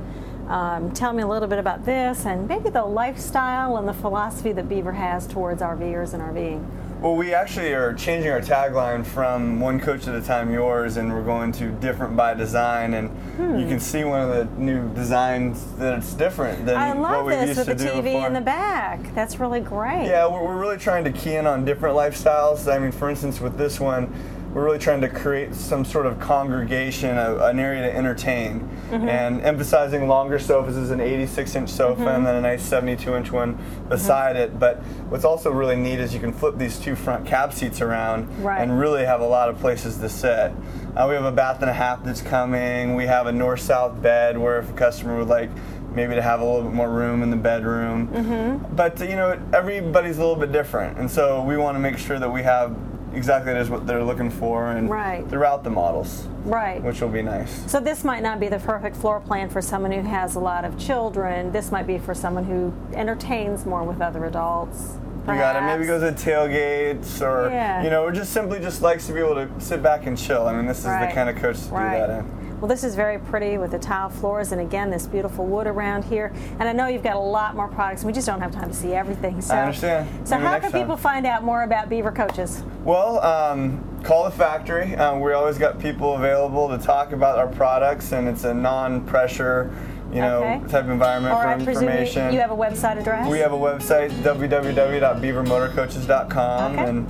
Um, 0.48 0.92
tell 0.94 1.14
me 1.14 1.22
a 1.22 1.28
little 1.28 1.48
bit 1.48 1.60
about 1.60 1.86
this 1.86 2.26
and 2.26 2.48
maybe 2.48 2.70
the 2.72 2.84
lifestyle 2.84 3.78
and 3.78 3.88
the 3.88 3.94
philosophy 3.94 4.52
that 4.54 4.68
Beaver 4.68 4.94
has 4.94 5.28
towards 5.28 5.62
RVers 5.62 6.14
and 6.16 6.24
RVing. 6.24 6.66
Well, 7.02 7.16
we 7.16 7.34
actually 7.34 7.72
are 7.74 7.94
changing 7.94 8.30
our 8.30 8.42
tagline 8.42 9.06
from 9.06 9.62
one 9.62 9.80
coach 9.80 10.06
at 10.10 10.16
a 10.16 10.22
time 10.22 10.52
yours, 10.52 10.98
and 10.98 11.14
we're 11.14 11.24
going 11.24 11.54
to 11.54 11.70
different 11.70 12.18
by 12.18 12.34
design. 12.34 12.94
And 12.94 13.10
Hmm. 13.38 13.58
you 13.58 13.68
can 13.70 13.80
see 13.80 14.04
one 14.04 14.20
of 14.20 14.30
the 14.36 14.62
new 14.62 14.90
designs 14.94 15.64
that 15.78 15.98
it's 16.00 16.14
different 16.14 16.66
than 16.66 16.76
I 16.76 16.90
what 16.90 16.98
love 17.00 17.26
we 17.28 17.36
this 17.36 17.56
used 17.56 17.70
with 17.70 17.78
to 17.78 17.84
the 17.86 17.90
TV 17.90 18.04
before. 18.04 18.28
in 18.28 18.34
the 18.34 18.42
back. 18.42 19.00
That's 19.16 19.40
really 19.40 19.62
great. 19.62 20.08
Yeah, 20.08 20.28
we're, 20.28 20.44
we're 20.44 20.58
really 20.60 20.76
trying 20.78 21.06
to 21.06 21.12
key 21.14 21.36
in 21.36 21.48
on 21.48 21.64
different 21.64 21.96
lifestyles. 21.96 22.70
I 22.70 22.80
mean, 22.80 22.92
for 22.92 23.10
instance, 23.10 23.40
with 23.40 23.58
this 23.58 23.80
one, 23.80 24.14
we're 24.54 24.64
really 24.66 24.80
trying 24.80 25.02
to 25.02 25.10
create 25.10 25.54
some 25.54 25.86
sort 25.86 26.06
of 26.08 26.20
congregation, 26.20 27.18
a, 27.18 27.36
an 27.46 27.60
area 27.60 27.82
to 27.84 27.96
entertain, 27.96 28.68
Mm-hmm. 28.90 29.08
and 29.08 29.42
emphasizing 29.42 30.08
longer 30.08 30.40
sofas 30.40 30.76
is 30.76 30.90
an 30.90 31.00
86 31.00 31.56
inch 31.56 31.70
sofa 31.70 32.02
Mm-hmm. 32.02 32.08
and 32.10 32.26
then 32.26 32.36
a 32.38 32.42
nice 32.42 32.64
72 32.64 33.16
inch 33.16 33.32
one 33.32 33.56
beside 33.88 34.36
it. 34.36 34.58
But 34.58 34.78
what's 35.10 35.24
also 35.26 35.52
really 35.52 35.76
neat 35.76 36.00
is 36.00 36.12
you 36.12 36.20
can 36.20 36.34
flip 36.34 36.58
these 36.58 36.80
two 36.80 36.96
front 36.96 37.28
cab 37.28 37.54
seats 37.54 37.82
around 37.82 38.28
Right. 38.44 38.60
and 38.60 38.80
really 38.80 39.06
have 39.06 39.22
a 39.22 39.28
lot 39.28 39.48
of 39.50 39.60
places 39.60 39.98
to 39.98 40.10
sit. 40.10 40.52
Uh, 40.96 41.06
we 41.08 41.14
have 41.14 41.24
a 41.26 41.32
bath 41.32 41.62
and 41.62 41.70
a 41.70 41.74
half 41.74 42.04
that's 42.04 42.22
coming. 42.24 42.96
We 42.96 43.06
have 43.06 43.28
a 43.28 43.32
north 43.32 43.60
south 43.62 44.02
bed 44.02 44.40
where 44.40 44.58
if 44.58 44.72
a 44.72 44.74
customer 44.74 45.20
would 45.20 45.28
like 45.28 45.52
maybe 45.94 46.16
to 46.16 46.22
have 46.24 46.42
a 46.42 46.44
little 46.44 46.64
bit 46.64 46.74
more 46.74 46.90
room 46.90 47.22
in 47.22 47.30
the 47.30 47.36
bedroom. 47.38 48.08
Mm-hmm. 48.08 48.76
But 48.76 49.00
you 49.02 49.16
know, 49.16 49.40
everybody's 49.54 50.18
a 50.18 50.22
little 50.22 50.36
bit 50.36 50.52
different, 50.52 50.98
and 50.98 51.10
so 51.12 51.44
we 51.44 51.58
want 51.58 51.76
to 51.76 51.80
make 51.80 52.00
sure 52.00 52.18
that 52.18 52.30
we 52.32 52.42
have 52.42 52.76
exactly 53.14 53.54
that 53.54 53.62
is 53.62 53.70
what 53.70 53.86
they're 53.88 54.04
looking 54.04 54.30
for, 54.30 54.72
and 54.72 54.90
Right. 54.90 55.28
throughout 55.30 55.64
the 55.64 55.70
models, 55.70 56.28
Right. 56.46 56.82
which 56.84 57.02
will 57.02 57.10
be 57.10 57.22
nice. 57.22 57.64
So 57.68 57.80
this 57.80 58.04
might 58.04 58.24
not 58.24 58.40
be 58.40 58.48
the 58.50 58.60
perfect 58.60 58.96
floor 58.96 59.20
plan 59.20 59.50
for 59.50 59.62
someone 59.62 59.92
who 59.92 60.02
has 60.02 60.36
a 60.36 60.40
lot 60.40 60.66
of 60.66 60.78
children. 60.78 61.52
This 61.52 61.72
might 61.72 61.88
be 61.88 61.98
for 61.98 62.14
someone 62.14 62.44
who 62.46 62.74
entertains 62.94 63.66
more 63.66 63.84
with 63.84 64.02
other 64.02 64.26
adults. 64.26 64.98
You 65.28 65.36
got 65.36 65.56
it. 65.58 65.62
Maybe 65.62 65.86
perhaps. 65.86 66.02
goes 66.02 66.24
to 66.24 66.30
tailgates, 66.32 67.22
or 67.22 67.50
Yeah. 67.52 67.84
you 67.84 67.90
know, 67.92 68.04
or 68.04 68.12
just 68.12 68.32
simply 68.34 68.60
just 68.60 68.82
likes 68.82 69.06
to 69.08 69.14
be 69.14 69.20
able 69.20 69.36
to 69.36 69.48
sit 69.60 69.84
back 69.84 70.08
and 70.08 70.18
chill. 70.18 70.48
I 70.48 70.54
mean, 70.54 70.66
this 70.66 70.80
is 70.80 70.86
Right. 70.88 71.08
the 71.08 71.14
kind 71.14 71.30
of 71.30 71.36
coach 71.36 71.68
to 71.68 71.74
Right. 71.76 72.00
do 72.02 72.08
that 72.08 72.10
in. 72.20 72.26
Well, 72.60 72.68
this 72.68 72.84
is 72.84 72.94
very 72.96 73.20
pretty 73.20 73.58
with 73.58 73.72
the 73.72 73.80
tile 73.80 74.10
floors, 74.10 74.52
and 74.52 74.60
again, 74.60 74.90
this 74.90 75.08
beautiful 75.08 75.46
wood 75.46 75.66
around 75.66 76.04
here. 76.04 76.34
And 76.60 76.68
I 76.68 76.74
know 76.74 76.88
you've 76.88 77.04
got 77.04 77.16
a 77.16 77.20
lot 77.20 77.56
more 77.56 77.70
products. 77.70 78.02
and 78.02 78.08
We 78.08 78.14
just 78.14 78.28
don't 78.28 78.42
have 78.42 78.52
time 78.52 78.68
to 78.70 78.76
see 78.76 78.94
everything. 78.94 79.40
So, 79.42 79.56
understand. 79.56 80.10
So, 80.28 80.36
Maybe 80.36 80.48
how 80.48 80.60
can 80.60 80.72
time. 80.72 80.82
people 80.82 80.98
find 80.98 81.26
out 81.26 81.44
more 81.44 81.64
about 81.64 81.88
Beaver 81.88 82.12
Coaches? 82.12 82.62
Well, 82.84 83.24
um, 83.24 83.82
call 84.04 84.26
the 84.26 84.32
factory. 84.32 84.94
Um, 84.96 85.22
we 85.22 85.32
always 85.32 85.58
got 85.58 85.80
people 85.80 86.16
available 86.16 86.68
to 86.70 86.78
talk 86.78 87.14
about 87.14 87.38
our 87.40 87.48
products, 87.48 88.12
and 88.12 88.28
it's 88.28 88.44
a 88.44 88.54
non-pressure, 88.54 89.72
you 90.12 90.20
know, 90.20 90.40
Okay. 90.40 90.60
type 90.68 90.86
environment 90.88 91.34
Or 91.36 91.42
for 91.44 91.48
I 91.48 91.54
information. 91.54 92.34
you 92.34 92.42
have 92.42 92.52
a 92.52 92.58
website 92.58 93.00
address. 93.00 93.26
We 93.30 93.40
have 93.40 93.54
a 93.54 93.58
website 93.58 94.10
www.beavermotorcoaches.com, 94.22 96.74
Okay. 96.80 96.90
and 96.90 97.08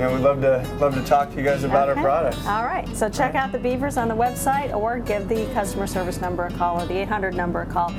know 0.00 0.12
we'd 0.12 0.20
love 0.22 0.40
to 0.40 0.58
love 0.78 0.94
to 0.94 1.02
talk 1.04 1.30
to 1.30 1.36
you 1.36 1.42
guys 1.44 1.64
about 1.64 1.88
Okay. 1.88 1.98
our 2.00 2.04
products. 2.04 2.46
All 2.46 2.64
right. 2.64 2.86
So 2.96 3.08
check 3.08 3.34
out 3.34 3.52
the 3.52 3.58
Beavers 3.58 3.96
on 3.96 4.08
the 4.08 4.14
website 4.16 4.74
or 4.74 4.98
give 4.98 5.28
the 5.28 5.46
customer 5.52 5.86
service 5.86 6.20
number 6.20 6.44
a 6.46 6.50
call 6.52 6.80
or 6.82 6.86
the 6.86 6.96
800 6.98 7.34
number 7.34 7.62
a 7.62 7.66
call. 7.66 7.92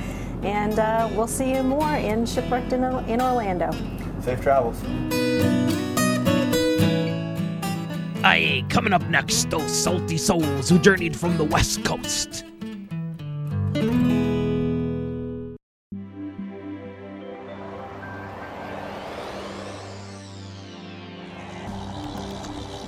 And 0.44 0.80
uh, 0.80 1.10
we'll 1.14 1.28
see 1.28 1.54
you 1.54 1.62
more 1.64 1.96
in 1.96 2.26
Shipwrecked 2.26 2.74
in, 2.74 2.84
in 3.08 3.22
Orlando. 3.22 3.72
Safe 4.22 4.42
travels. 4.42 4.82
Aye, 8.24 8.64
coming 8.70 8.94
up 8.94 9.02
next, 9.10 9.50
those 9.50 9.72
salty 9.72 10.18
souls 10.18 10.70
who 10.70 10.78
journeyed 10.80 11.16
from 11.16 11.38
the 11.38 11.44
west 11.44 11.84
coast. 11.84 12.46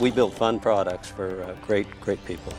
We 0.04 0.12
build 0.12 0.34
fun 0.34 0.60
products 0.60 1.08
for 1.08 1.44
uh, 1.44 1.56
great, 1.66 1.88
great 2.02 2.20
people. 2.26 2.52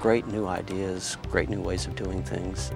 Great 0.00 0.26
new 0.26 0.48
ideas, 0.48 1.16
great 1.30 1.48
new 1.48 1.60
ways 1.60 1.86
of 1.86 1.94
doing 1.94 2.24
things. 2.24 2.72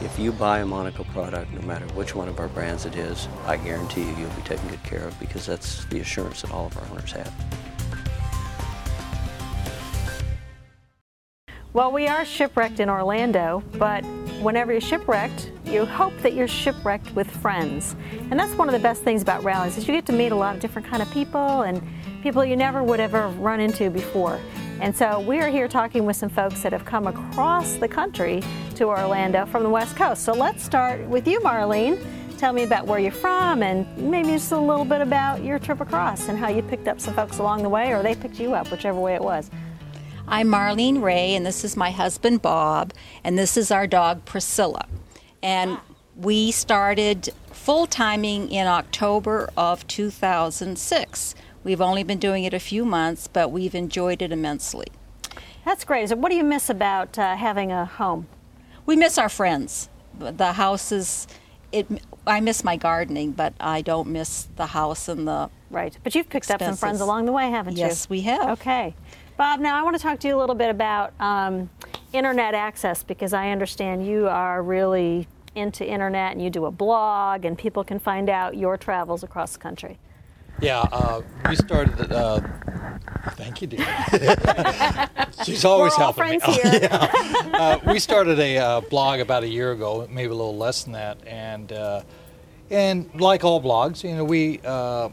If 0.00 0.18
you 0.18 0.32
buy 0.32 0.60
a 0.60 0.64
Monaco 0.64 1.04
product, 1.04 1.52
no 1.52 1.60
matter 1.66 1.84
which 1.88 2.14
one 2.14 2.26
of 2.26 2.40
our 2.40 2.48
brands 2.48 2.86
it 2.86 2.96
is, 2.96 3.28
I 3.44 3.58
guarantee 3.58 4.00
you 4.00 4.16
you'll 4.16 4.30
be 4.30 4.40
taken 4.40 4.66
good 4.68 4.82
care 4.82 5.06
of 5.06 5.20
because 5.20 5.44
that's 5.44 5.84
the 5.84 6.00
assurance 6.00 6.40
that 6.40 6.52
all 6.52 6.68
of 6.68 6.78
our 6.78 6.84
owners 6.92 7.12
have. 7.12 7.34
Well, 11.74 11.92
we 11.92 12.06
are 12.06 12.24
shipwrecked 12.24 12.80
in 12.80 12.88
Orlando, 12.88 13.62
but 13.74 14.06
whenever 14.40 14.72
you're 14.72 14.80
shipwrecked, 14.80 15.50
you 15.76 15.84
hope 15.84 16.16
that 16.22 16.32
you're 16.32 16.48
shipwrecked 16.48 17.14
with 17.14 17.30
friends. 17.30 17.96
And 18.30 18.40
that's 18.40 18.54
one 18.54 18.66
of 18.66 18.72
the 18.72 18.78
best 18.78 19.02
things 19.02 19.20
about 19.20 19.44
rallies 19.44 19.76
is 19.76 19.86
you 19.86 19.92
get 19.92 20.06
to 20.06 20.12
meet 20.12 20.32
a 20.32 20.34
lot 20.34 20.54
of 20.54 20.60
different 20.62 20.88
kind 20.88 21.02
of 21.02 21.10
people 21.10 21.62
and 21.62 21.82
people 22.22 22.42
you 22.42 22.56
never 22.56 22.82
would 22.82 22.98
ever 22.98 23.28
run 23.28 23.60
into 23.60 23.90
before. 23.90 24.40
And 24.80 24.96
so 24.96 25.20
we 25.20 25.38
are 25.40 25.48
here 25.48 25.68
talking 25.68 26.06
with 26.06 26.16
some 26.16 26.30
folks 26.30 26.62
that 26.62 26.72
have 26.72 26.86
come 26.86 27.06
across 27.06 27.74
the 27.74 27.88
country 27.88 28.42
to 28.76 28.84
Orlando 28.84 29.44
from 29.44 29.64
the 29.64 29.68
West 29.68 29.96
Coast. 29.96 30.22
So 30.22 30.32
let's 30.32 30.64
start 30.64 31.06
with 31.08 31.28
you, 31.28 31.40
Marlene. 31.40 32.02
Tell 32.38 32.54
me 32.54 32.62
about 32.62 32.86
where 32.86 32.98
you're 32.98 33.12
from 33.12 33.62
and 33.62 33.86
maybe 33.98 34.30
just 34.30 34.52
a 34.52 34.58
little 34.58 34.86
bit 34.86 35.02
about 35.02 35.44
your 35.44 35.58
trip 35.58 35.82
across 35.82 36.28
and 36.28 36.38
how 36.38 36.48
you 36.48 36.62
picked 36.62 36.88
up 36.88 37.02
some 37.02 37.12
folks 37.12 37.36
along 37.38 37.62
the 37.62 37.68
way 37.68 37.92
or 37.92 38.02
they 38.02 38.14
picked 38.14 38.40
you 38.40 38.54
up, 38.54 38.70
whichever 38.70 38.98
way 38.98 39.14
it 39.14 39.22
was. 39.22 39.50
I'm 40.26 40.48
Marlene 40.48 41.02
Ray, 41.02 41.34
and 41.34 41.44
this 41.44 41.64
is 41.64 41.76
my 41.76 41.90
husband 41.90 42.40
Bob, 42.40 42.94
and 43.22 43.38
this 43.38 43.58
is 43.58 43.70
our 43.70 43.86
dog 43.86 44.24
Priscilla. 44.24 44.86
And 45.42 45.78
we 46.16 46.50
started 46.50 47.30
full 47.52 47.86
timing 47.86 48.50
in 48.50 48.66
October 48.66 49.50
of 49.56 49.86
2006. 49.86 51.34
We've 51.64 51.80
only 51.80 52.04
been 52.04 52.18
doing 52.18 52.44
it 52.44 52.54
a 52.54 52.60
few 52.60 52.84
months, 52.84 53.26
but 53.26 53.50
we've 53.50 53.74
enjoyed 53.74 54.22
it 54.22 54.30
immensely. 54.32 54.86
That's 55.64 55.84
great. 55.84 56.08
So, 56.08 56.16
what 56.16 56.30
do 56.30 56.36
you 56.36 56.44
miss 56.44 56.70
about 56.70 57.18
uh, 57.18 57.34
having 57.36 57.72
a 57.72 57.84
home? 57.84 58.28
We 58.86 58.94
miss 58.94 59.18
our 59.18 59.28
friends. 59.28 59.88
The 60.16 60.52
house 60.52 60.92
is, 60.92 61.26
it. 61.72 61.86
I 62.24 62.40
miss 62.40 62.62
my 62.62 62.76
gardening, 62.76 63.32
but 63.32 63.52
I 63.58 63.82
don't 63.82 64.08
miss 64.08 64.48
the 64.54 64.66
house 64.66 65.08
and 65.08 65.26
the. 65.26 65.50
Right. 65.70 65.98
But 66.04 66.14
you've 66.14 66.28
picked 66.28 66.52
up 66.52 66.62
some 66.62 66.76
friends 66.76 67.00
along 67.00 67.26
the 67.26 67.32
way, 67.32 67.50
haven't 67.50 67.74
you? 67.74 67.80
Yes, 67.80 68.08
we 68.08 68.20
have. 68.20 68.60
Okay. 68.60 68.94
Bob, 69.36 69.58
now 69.58 69.78
I 69.78 69.82
want 69.82 69.96
to 69.96 70.02
talk 70.02 70.20
to 70.20 70.28
you 70.28 70.36
a 70.36 70.38
little 70.38 70.54
bit 70.54 70.70
about 70.70 71.12
um, 71.20 71.68
internet 72.12 72.54
access 72.54 73.02
because 73.02 73.32
I 73.32 73.50
understand 73.50 74.06
you 74.06 74.28
are 74.28 74.62
really 74.62 75.28
into 75.54 75.86
internet 75.86 76.32
and 76.32 76.42
you 76.42 76.50
do 76.50 76.66
a 76.66 76.70
blog 76.70 77.44
and 77.44 77.56
people 77.56 77.82
can 77.82 77.98
find 77.98 78.28
out 78.28 78.56
your 78.56 78.76
travels 78.76 79.22
across 79.22 79.52
the 79.52 79.58
country. 79.58 79.98
Yeah, 80.60 80.80
uh, 80.90 81.20
we 81.48 81.56
started. 81.56 82.10
Uh, 82.10 82.40
thank 83.32 83.60
you, 83.60 83.66
dear. 83.66 83.86
She's 85.44 85.66
always 85.66 85.94
helping 85.94 86.30
me. 86.30 86.40
here. 86.44 86.88
uh, 86.90 87.78
we 87.86 87.98
started 87.98 88.38
a 88.38 88.56
uh, 88.56 88.80
blog 88.80 89.20
about 89.20 89.42
a 89.42 89.48
year 89.48 89.72
ago, 89.72 90.08
maybe 90.10 90.30
a 90.30 90.34
little 90.34 90.56
less 90.56 90.84
than 90.84 90.94
that, 90.94 91.18
and 91.26 91.72
uh, 91.72 92.02
and 92.70 93.10
like 93.20 93.44
all 93.44 93.62
blogs, 93.62 94.02
you 94.02 94.16
know, 94.16 94.24
we 94.24 94.60
uh, 94.64 95.10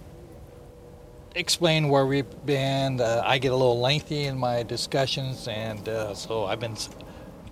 explain 1.36 1.90
where 1.90 2.06
we've 2.06 2.46
been. 2.46 3.02
Uh, 3.02 3.22
I 3.25 3.38
get 3.38 3.52
a 3.52 3.56
little 3.56 3.80
lengthy 3.80 4.25
in 4.25 4.38
my 4.38 4.63
discussions, 4.63 5.48
and 5.48 5.88
uh, 5.88 6.13
so 6.13 6.46
I've 6.46 6.60
been 6.60 6.78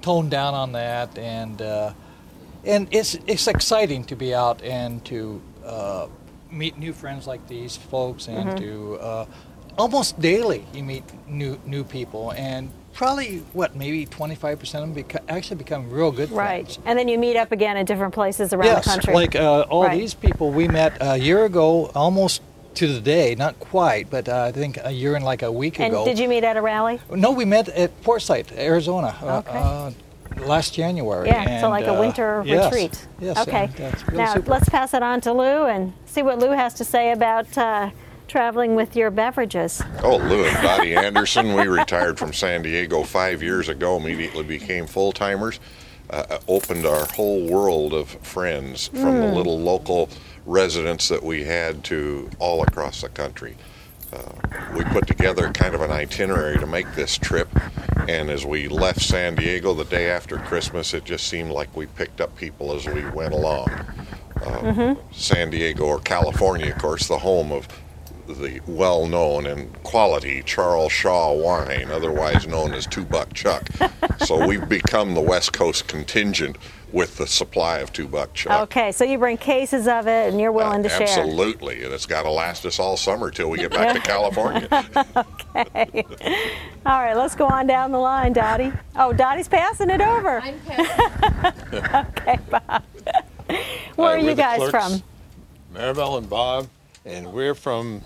toned 0.01 0.31
down 0.31 0.53
on 0.53 0.71
that, 0.73 1.17
and 1.17 1.61
uh, 1.61 1.93
and 2.65 2.87
it's 2.91 3.15
it's 3.27 3.47
exciting 3.47 4.03
to 4.05 4.15
be 4.15 4.33
out 4.33 4.61
and 4.63 5.03
to 5.05 5.41
uh, 5.65 6.07
meet 6.51 6.77
new 6.77 6.93
friends 6.93 7.27
like 7.27 7.47
these 7.47 7.77
folks, 7.77 8.27
and 8.27 8.49
Mm-hmm. 8.49 8.57
to 8.63 8.95
uh, 8.99 9.25
almost 9.77 10.19
daily 10.19 10.65
you 10.73 10.83
meet 10.83 11.03
new 11.27 11.59
new 11.65 11.83
people, 11.83 12.31
and 12.33 12.69
probably 12.93 13.37
what 13.53 13.73
maybe 13.75 14.05
25 14.05 14.59
percent 14.59 14.83
of 14.83 14.93
them 14.93 15.03
beca- 15.03 15.23
actually 15.29 15.55
become 15.57 15.89
real 15.89 16.11
good 16.11 16.29
Right. 16.31 16.65
friends. 16.65 16.77
Right, 16.79 16.87
and 16.87 16.99
then 16.99 17.07
you 17.07 17.17
meet 17.17 17.37
up 17.37 17.51
again 17.51 17.77
in 17.77 17.85
different 17.85 18.13
places 18.13 18.53
around 18.53 18.65
yes, 18.65 18.83
the 18.85 18.89
country. 18.91 19.13
like 19.13 19.35
uh, 19.35 19.61
all 19.69 19.83
Right. 19.85 19.97
these 19.97 20.13
people 20.13 20.51
we 20.51 20.67
met 20.67 20.97
a 20.99 21.17
year 21.17 21.45
ago, 21.45 21.89
almost 21.95 22.41
to 22.75 22.87
the 22.93 23.01
day, 23.01 23.35
not 23.35 23.59
quite, 23.59 24.09
but 24.09 24.27
uh, 24.29 24.43
I 24.43 24.51
think 24.51 24.77
a 24.83 24.91
year 24.91 25.15
and 25.15 25.25
like 25.25 25.41
a 25.41 25.51
week 25.51 25.79
and 25.79 25.93
ago. 25.93 26.05
did 26.05 26.17
you 26.17 26.27
meet 26.27 26.43
at 26.43 26.57
a 26.57 26.61
rally? 26.61 26.99
No, 27.13 27.31
we 27.31 27.45
met 27.45 27.69
at 27.69 28.01
Quartzsite, 28.03 28.51
Arizona, 28.57 29.15
uh, 29.21 29.37
Okay. 29.39 29.51
uh, 29.57 29.91
last 30.45 30.73
January. 30.73 31.27
Yeah, 31.27 31.59
so 31.61 31.69
like 31.69 31.85
a 31.85 31.93
uh, 31.95 31.99
winter 31.99 32.43
yes, 32.45 32.65
retreat. 32.71 33.07
Yes, 33.19 33.37
Okay. 33.47 33.69
that's 33.75 34.07
really 34.07 34.17
now 34.23 34.33
super. 34.33 34.51
let's 34.51 34.69
pass 34.69 34.93
it 34.93 35.03
on 35.03 35.21
to 35.21 35.33
Lou 35.33 35.65
and 35.65 35.93
see 36.05 36.21
what 36.21 36.39
Lou 36.39 36.51
has 36.51 36.73
to 36.75 36.85
say 36.85 37.11
about 37.11 37.57
uh, 37.57 37.91
traveling 38.27 38.75
with 38.75 38.95
your 38.95 39.11
beverages. 39.11 39.81
Oh, 40.03 40.17
Lou 40.17 40.45
and 40.45 40.63
Dottie 40.63 40.95
Anderson. 40.95 41.53
We 41.53 41.67
retired 41.67 42.17
from 42.17 42.31
San 42.31 42.61
Diego 42.61 43.03
five 43.03 43.43
years 43.43 43.67
ago, 43.67 43.97
immediately 43.97 44.43
became 44.43 44.87
full 44.87 45.11
timers, 45.11 45.59
uh, 46.09 46.39
opened 46.47 46.85
our 46.85 47.05
whole 47.05 47.47
world 47.47 47.93
of 47.93 48.09
friends 48.09 48.87
from 48.87 49.19
the 49.21 49.27
little 49.27 49.59
local 49.59 50.09
residents 50.45 51.07
that 51.09 51.23
we 51.23 51.43
had 51.43 51.83
to 51.85 52.29
all 52.39 52.63
across 52.63 53.01
the 53.01 53.09
country. 53.09 53.55
Uh, 54.11 54.33
we 54.75 54.83
put 54.85 55.07
together 55.07 55.49
kind 55.53 55.73
of 55.73 55.81
an 55.81 55.91
itinerary 55.91 56.57
to 56.57 56.67
make 56.67 56.91
this 56.95 57.17
trip, 57.17 57.47
and 58.09 58.29
as 58.29 58.45
we 58.45 58.67
left 58.67 58.99
San 59.01 59.35
Diego 59.35 59.73
the 59.73 59.85
day 59.85 60.09
after 60.09 60.37
Christmas, 60.37 60.93
it 60.93 61.05
just 61.05 61.27
seemed 61.27 61.51
like 61.51 61.73
we 61.77 61.85
picked 61.85 62.19
up 62.19 62.35
people 62.35 62.73
as 62.73 62.85
we 62.85 63.07
went 63.11 63.33
along. 63.33 63.69
Uh, 64.45 64.95
San 65.11 65.49
Diego 65.49 65.85
or 65.85 65.99
California, 65.99 66.73
of 66.73 66.77
course, 66.79 67.07
the 67.07 67.19
home 67.19 67.51
of 67.53 67.67
the 68.33 68.59
well 68.67 69.05
known 69.07 69.45
and 69.45 69.71
quality 69.83 70.41
Charles 70.43 70.91
Shaw 70.91 71.33
wine, 71.33 71.89
otherwise 71.91 72.47
known 72.47 72.73
as 72.73 72.85
Two 72.87 73.05
Buck 73.05 73.33
Chuck. 73.33 73.69
so 74.25 74.45
we've 74.45 74.67
become 74.67 75.13
the 75.13 75.21
West 75.21 75.53
Coast 75.53 75.87
contingent 75.87 76.57
with 76.91 77.17
the 77.17 77.25
supply 77.27 77.77
of 77.79 77.93
Two 77.93 78.07
Buck 78.07 78.33
Chuck. 78.33 78.63
Okay, 78.63 78.91
so 78.91 79.03
you 79.05 79.17
bring 79.17 79.37
cases 79.37 79.87
of 79.87 80.07
it 80.07 80.29
and 80.31 80.41
you're 80.41 80.51
willing 80.51 80.83
to 80.83 80.89
share. 80.89 81.03
Absolutely, 81.03 81.83
and 81.83 81.93
it's 81.93 82.05
got 82.05 82.23
to 82.23 82.31
last 82.31 82.65
us 82.65 82.79
all 82.79 82.97
summer 82.97 83.31
till 83.31 83.49
we 83.49 83.57
get 83.57 83.71
back 83.71 83.93
to 83.95 84.01
California. 84.07 84.67
Okay. 85.55 86.05
All 86.85 87.01
right, 87.01 87.15
let's 87.15 87.35
go 87.35 87.45
on 87.45 87.67
down 87.67 87.91
the 87.91 87.97
line, 87.99 88.33
Dottie. 88.33 88.73
Oh, 88.95 89.13
Dottie's 89.13 89.47
passing 89.47 89.89
it 89.89 90.01
over. 90.01 90.41
I'm 90.41 90.59
passing. 90.61 91.61
Okay, 92.11 92.37
Bob. 92.49 92.83
Where 93.95 94.09
Hi, 94.09 94.15
are 94.15 94.17
you 94.17 94.35
guys 94.35 94.57
clerks, 94.57 94.71
from? 94.71 95.03
Maribel 95.73 96.17
and 96.17 96.29
Bob, 96.29 96.67
and 97.05 97.31
we're 97.33 97.55
from 97.55 98.01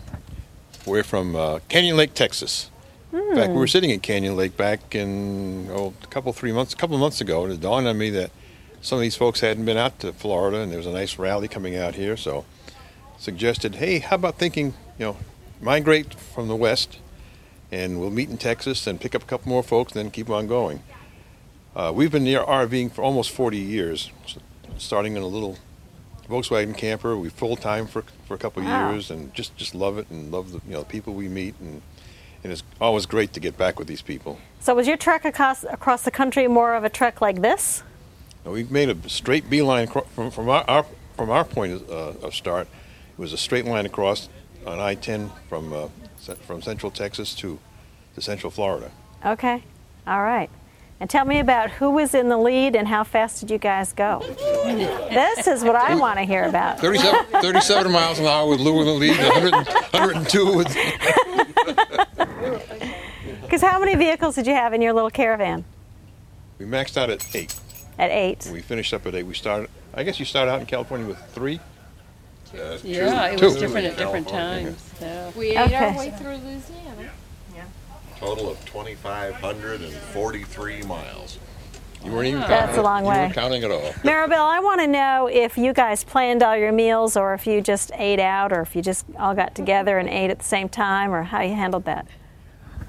we're 0.87 1.03
from 1.03 1.35
uh, 1.35 1.59
Canyon 1.69 1.97
Lake, 1.97 2.13
Texas. 2.13 2.69
In 3.13 3.35
fact, 3.35 3.47
we 3.49 3.53
Hmm. 3.53 3.59
were 3.59 3.67
sitting 3.67 3.89
in 3.91 3.99
Canyon 4.01 4.35
Lake 4.35 4.57
back 4.57 4.93
in 4.93 5.69
oh, 5.71 5.93
a 6.03 6.07
couple 6.07 6.31
three 6.33 6.51
months, 6.51 6.73
a 6.73 6.77
couple 6.77 6.95
of 6.95 6.99
months 6.99 7.21
ago, 7.21 7.43
and 7.45 7.53
it 7.53 7.61
dawned 7.61 7.87
on 7.87 7.97
me 7.97 8.09
that 8.11 8.31
some 8.81 8.97
of 8.97 9.01
these 9.01 9.15
folks 9.15 9.39
hadn't 9.39 9.65
been 9.65 9.77
out 9.77 9.99
to 9.99 10.11
Florida, 10.13 10.59
and 10.59 10.71
there 10.71 10.77
was 10.77 10.85
a 10.87 10.91
nice 10.91 11.17
rally 11.17 11.47
coming 11.47 11.75
out 11.75 11.95
here, 11.95 12.17
so 12.17 12.45
suggested, 13.17 13.75
hey, 13.75 13.99
how 13.99 14.15
about 14.17 14.37
thinking, 14.37 14.73
you 14.99 15.05
know, 15.05 15.17
migrate 15.61 16.13
from 16.13 16.47
the 16.49 16.55
west, 16.55 16.97
and 17.71 17.99
we'll 17.99 18.11
meet 18.11 18.29
in 18.29 18.37
Texas 18.37 18.85
and 18.85 18.99
pick 18.99 19.15
up 19.15 19.23
a 19.23 19.25
couple 19.25 19.49
more 19.49 19.63
folks, 19.63 19.93
and 19.93 20.03
then 20.05 20.11
keep 20.11 20.29
on 20.29 20.45
going. 20.45 20.83
Uh, 21.75 21.91
we've 21.95 22.11
been 22.11 22.23
near 22.25 22.41
RVing 22.43 22.91
for 22.91 23.01
almost 23.01 23.31
40 23.31 23.57
years, 23.57 24.11
starting 24.77 25.15
in 25.15 25.21
a 25.23 25.27
little 25.27 25.57
Volkswagen 26.29 26.75
camper. 26.75 27.17
We 27.17 27.29
full 27.29 27.55
time 27.55 27.87
for 27.87 28.03
for 28.27 28.33
a 28.33 28.37
couple 28.37 28.63
Wow. 28.63 28.91
years, 28.91 29.11
and 29.11 29.33
just 29.33 29.55
just 29.57 29.75
love 29.75 29.97
it 29.97 30.07
and 30.09 30.31
love 30.31 30.51
the 30.51 30.61
you 30.67 30.73
know 30.73 30.79
the 30.79 30.85
people 30.85 31.13
we 31.13 31.27
meet, 31.27 31.55
and 31.59 31.81
and 32.43 32.51
it's 32.51 32.63
always 32.79 33.05
great 33.05 33.33
to 33.33 33.39
get 33.39 33.57
back 33.57 33.77
with 33.79 33.87
these 33.87 34.01
people. 34.01 34.39
So 34.59 34.73
was 34.75 34.87
your 34.87 34.97
trek 34.97 35.25
across 35.25 35.63
across 35.63 36.03
the 36.03 36.11
country 36.11 36.47
more 36.47 36.73
of 36.75 36.83
a 36.83 36.89
trek 36.89 37.21
like 37.21 37.41
this? 37.41 37.83
Now, 38.45 38.51
we 38.51 38.63
made 38.65 38.89
a 38.89 39.09
straight 39.09 39.49
beeline 39.49 39.87
from 39.87 40.31
from 40.31 40.49
our, 40.49 40.63
our 40.67 40.85
from 41.15 41.29
our 41.29 41.43
point 41.43 41.73
of, 41.73 41.89
uh, 41.89 42.25
of 42.27 42.33
start. 42.35 42.67
It 43.17 43.21
was 43.21 43.33
a 43.33 43.37
straight 43.37 43.65
line 43.65 43.85
across 43.85 44.29
on 44.67 44.79
I-10 44.79 45.29
from 45.47 45.71
uh, 45.73 45.87
from 46.47 46.61
Central 46.61 46.91
Texas 46.91 47.33
to 47.35 47.59
to 48.15 48.21
Central 48.21 48.51
Florida. 48.51 48.91
Okay. 49.25 49.63
All 50.07 50.21
right. 50.21 50.49
And 50.99 51.09
tell 51.09 51.25
me 51.25 51.39
about 51.39 51.71
who 51.71 51.91
was 51.91 52.13
in 52.15 52.29
the 52.29 52.37
lead 52.37 52.73
and 52.75 52.87
how 52.87 53.03
fast 53.03 53.41
did 53.41 53.51
you 53.51 53.57
guys 53.57 53.91
go? 53.91 54.19
this 55.09 55.45
is 55.45 55.61
what 55.63 55.75
I 55.75 55.93
want 55.95 56.19
to 56.19 56.25
hear 56.25 56.45
about. 56.45 56.79
37, 56.79 57.25
37 57.41 57.91
miles 57.91 58.17
an 58.19 58.27
hour 58.27 58.47
with 58.49 58.61
Lou 58.61 58.79
in 58.79 58.85
the 58.85 58.93
lead, 58.93 59.17
100, 59.17 59.53
102 59.93 60.55
with 60.55 60.67
Because 63.41 63.61
how 63.61 63.77
many 63.79 63.95
vehicles 63.95 64.35
did 64.35 64.47
you 64.47 64.53
have 64.53 64.73
in 64.73 64.81
your 64.81 64.93
little 64.93 65.09
caravan? 65.09 65.63
We 66.59 66.65
maxed 66.65 66.97
out 66.97 67.09
at 67.09 67.35
eight. 67.35 67.53
At 67.99 68.11
eight. 68.11 68.49
We 68.51 68.61
finished 68.61 68.93
up 68.93 69.05
at 69.05 69.15
eight. 69.15 69.23
We 69.23 69.33
started. 69.33 69.69
I 69.93 70.03
guess 70.03 70.17
you 70.19 70.25
started 70.25 70.51
out 70.51 70.59
in 70.61 70.65
California 70.65 71.05
with 71.07 71.17
three. 71.33 71.59
Yeah, 72.53 72.77
two, 72.77 72.87
it 72.87 73.37
Two. 73.39 73.45
was 73.45 73.55
different 73.57 73.87
at 73.87 73.97
different 73.97 74.27
times. 74.29 74.91
Yeah. 75.01 75.29
We 75.35 75.47
ate 75.49 75.57
Okay. 75.59 75.75
our 75.75 75.97
way 75.97 76.11
through 76.11 76.37
Louisiana. 76.37 76.84
Total 78.25 78.49
of 78.49 78.57
2,543 78.65 80.81
miles. 80.83 81.37
You 82.03 82.11
weren't 82.11 82.27
even. 82.27 82.41
That's 82.41 82.75
a 82.75 82.81
long 82.81 83.03
You 83.03 83.09
way. 83.09 83.17
weren't 83.17 83.35
counting 83.35 83.63
at 83.63 83.69
all. 83.69 83.81
Maribel, 84.03 84.39
I 84.39 84.59
want 84.61 84.81
to 84.81 84.87
know 84.87 85.29
if 85.31 85.59
you 85.59 85.73
guys 85.73 86.03
planned 86.03 86.41
all 86.41 86.57
your 86.57 86.71
meals 86.71 87.15
or 87.15 87.35
if 87.35 87.45
you 87.45 87.61
just 87.61 87.91
ate 87.93 88.19
out 88.19 88.51
or 88.51 88.61
if 88.61 88.75
you 88.75 88.81
just 88.81 89.05
all 89.19 89.35
got 89.35 89.53
together 89.53 89.99
and 89.99 90.09
ate 90.09 90.31
at 90.31 90.39
the 90.39 90.45
same 90.45 90.69
time 90.69 91.13
or 91.13 91.21
how 91.21 91.41
you 91.41 91.53
handled 91.53 91.85
that. 91.85 92.07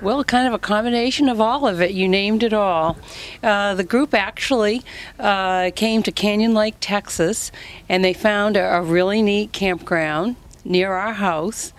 Well, 0.00 0.24
kind 0.24 0.48
of 0.48 0.54
a 0.54 0.58
combination 0.58 1.28
of 1.28 1.38
all 1.38 1.68
of 1.68 1.82
it. 1.82 1.90
You 1.90 2.08
named 2.08 2.42
it 2.42 2.54
all. 2.54 2.96
Uh, 3.42 3.74
the 3.74 3.84
group 3.84 4.14
actually 4.14 4.82
uh, 5.18 5.70
came 5.76 6.02
to 6.02 6.10
Canyon 6.12 6.54
Lake, 6.54 6.76
Texas, 6.80 7.52
and 7.90 8.02
they 8.02 8.14
found 8.14 8.56
a, 8.56 8.76
a 8.76 8.80
really 8.82 9.20
neat 9.20 9.52
campground 9.52 10.36
near 10.64 10.94
our 10.94 11.12
house. 11.12 11.74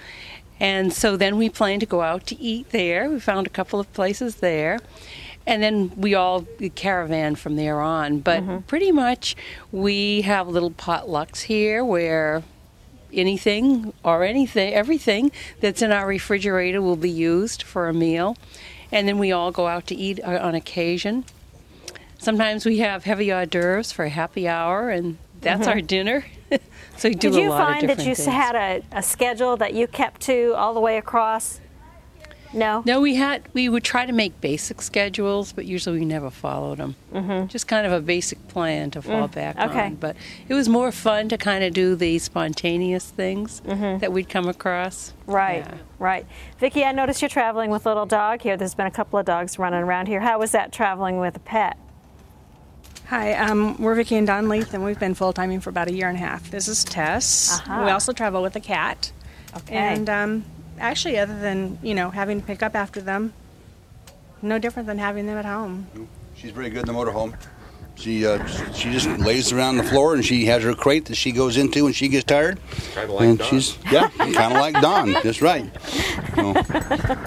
And 0.60 0.92
so 0.92 1.18
then 1.18 1.38
we 1.38 1.50
planned 1.50 1.82
to 1.82 1.86
go 1.86 2.02
out 2.02 2.26
to 2.28 2.40
eat 2.40 2.70
there. 2.70 3.10
We 3.10 3.20
found 3.20 3.48
a 3.48 3.52
couple 3.52 3.80
of 3.80 3.92
places 3.94 4.38
there. 4.38 4.80
And 5.46 5.64
then 5.64 5.92
we 5.96 6.14
all 6.14 6.42
caravan 6.76 7.36
from 7.36 7.56
there 7.56 7.80
on. 7.80 8.20
But 8.20 8.68
pretty 8.68 8.92
much 8.92 9.36
we 9.72 10.22
have 10.22 10.48
little 10.48 10.72
potlucks 10.72 11.44
here 11.44 11.86
where 11.86 12.44
anything 13.14 13.94
or 14.04 14.24
anything, 14.24 14.74
everything 14.74 15.32
that's 15.62 15.82
in 15.82 15.92
our 15.92 16.08
refrigerator 16.08 16.82
will 16.82 16.98
be 16.98 17.10
used 17.10 17.64
for 17.64 17.88
a 17.88 17.94
meal. 17.94 18.36
And 18.92 19.08
then 19.08 19.18
we 19.18 19.32
all 19.32 19.52
go 19.52 19.68
out 19.68 19.88
to 19.88 19.96
eat 19.96 20.20
uh, 20.24 20.40
on 20.42 20.56
occasion. 20.56 21.26
Sometimes 22.18 22.66
we 22.66 22.80
have 22.80 23.04
heavy 23.04 23.32
hors 23.32 23.46
d'oeuvres 23.46 23.92
for 23.92 24.06
a 24.06 24.10
happy 24.10 24.48
hour, 24.48 24.90
and 24.90 25.18
that's 25.42 25.68
our 25.68 25.82
dinner. 25.82 26.26
So 26.98 27.10
we 27.10 27.16
do 27.16 27.30
Did 27.32 27.38
a 27.38 27.42
you 27.44 27.50
lot 27.50 27.62
of 27.62 27.68
find 27.68 27.89
that 27.89 28.00
you 28.06 28.16
things. 28.16 28.25
had 28.25 28.56
a, 28.56 28.84
a 28.92 29.04
schedule 29.04 29.58
that 29.58 29.74
you 29.74 29.88
kept 29.88 30.22
to 30.22 30.54
all 30.56 30.74
the 30.74 30.80
way 30.80 30.98
across? 30.98 31.60
No? 32.54 32.82
No, 32.86 33.01
we 33.01 33.16
had 33.16 33.44
we 33.54 33.68
would 33.68 33.84
try 33.84 34.06
to 34.06 34.13
make 34.13 34.39
basic 34.39 34.82
schedules, 34.82 35.51
but 35.51 35.66
usually 35.66 36.00
we 36.00 36.06
never 36.06 36.30
followed 36.30 36.77
them. 36.77 36.96
Mm-hmm. 37.13 37.48
Just 37.48 37.68
kind 37.68 37.86
of 37.86 37.92
a 37.92 38.00
basic 38.00 38.48
plan 38.48 38.89
to 38.92 39.01
fall 39.01 39.27
back 39.27 39.58
okay. 39.60 39.88
on. 39.88 39.96
But 39.96 40.16
it 40.48 40.54
was 40.54 40.70
more 40.70 40.92
fun 40.94 41.27
to 41.30 41.38
kind 41.38 41.63
of 41.63 41.74
do 41.74 41.96
the 41.96 42.18
spontaneous 42.20 43.10
things 43.10 43.62
that 43.66 44.12
we'd 44.13 44.30
come 44.30 44.48
across. 44.48 45.13
Right, 45.25 45.66
Yeah. 45.66 45.77
right. 46.00 46.25
Vicki, 46.58 46.86
I 46.86 46.94
noticed 46.94 47.22
you're 47.22 47.30
traveling 47.30 47.70
with 47.70 47.86
a 47.86 47.89
little 47.89 48.06
dog 48.06 48.42
here. 48.42 48.56
There's 48.56 48.75
been 48.75 48.88
a 48.88 48.92
couple 48.92 49.20
of 49.20 49.25
dogs 49.25 49.60
running 49.60 49.82
around 49.82 50.08
here. 50.08 50.22
How 50.22 50.39
was 50.39 50.51
that 50.51 50.72
traveling 50.72 51.20
with 51.20 51.36
a 51.36 51.39
pet? 51.39 51.77
Hi, 53.10 53.36
um, 53.36 53.82
we're 53.82 53.96
Vicki 53.96 54.18
and 54.18 54.28
Don 54.28 54.50
Leith, 54.50 54.74
and 54.74 54.84
we've 54.84 55.00
been 55.00 55.14
full 55.14 55.32
timing 55.32 55.62
for 55.62 55.70
about 55.70 55.88
a 55.88 55.94
year 55.94 56.10
and 56.10 56.18
a 56.18 56.20
half. 56.20 56.52
This 56.52 56.68
is 56.68 56.84
Tess. 56.84 57.54
Uh-huh. 57.54 57.84
We 57.86 57.92
also 57.92 58.12
travel 58.12 58.42
with 58.42 58.54
a 58.58 58.60
cat. 58.60 59.14
Okay. 59.56 59.78
And 59.78 60.10
um, 60.10 60.46
actually, 60.78 61.18
other 61.18 61.40
than 61.40 61.80
you 61.82 61.96
know 61.96 62.10
having 62.10 62.42
to 62.42 62.46
pick 62.46 62.62
up 62.62 62.76
after 62.76 63.00
them, 63.00 63.32
no 64.42 64.60
different 64.60 64.88
than 64.88 64.98
having 64.98 65.26
them 65.26 65.38
at 65.38 65.46
home. 65.46 65.88
She's 66.36 66.52
very 66.52 66.70
good 66.70 66.82
in 66.82 66.88
the 66.88 66.92
motorhome. 66.92 67.34
She 67.96 68.27
uh, 68.27 68.46
she 68.74 68.91
just 68.91 69.07
lays 69.17 69.51
around 69.51 69.77
the 69.77 69.84
floor 69.84 70.13
and 70.13 70.24
she 70.24 70.46
has 70.46 70.62
her 70.62 70.75
crate 70.75 71.05
that 71.05 71.15
she 71.15 71.31
goes 71.31 71.57
into 71.57 71.86
when 71.86 71.93
she 71.93 72.07
gets 72.10 72.25
tired. 72.25 72.60
Kind 72.93 73.10
of 73.10 73.15
like 73.15 73.24
and 73.27 73.39
Don. 73.39 73.48
she's 73.48 73.75
yeah, 73.91 74.10
kind 74.10 74.53
of 74.53 74.60
like 74.60 74.79
Don. 74.79 75.13
That's 75.13 75.41
right. 75.41 75.65
No. 76.38 76.53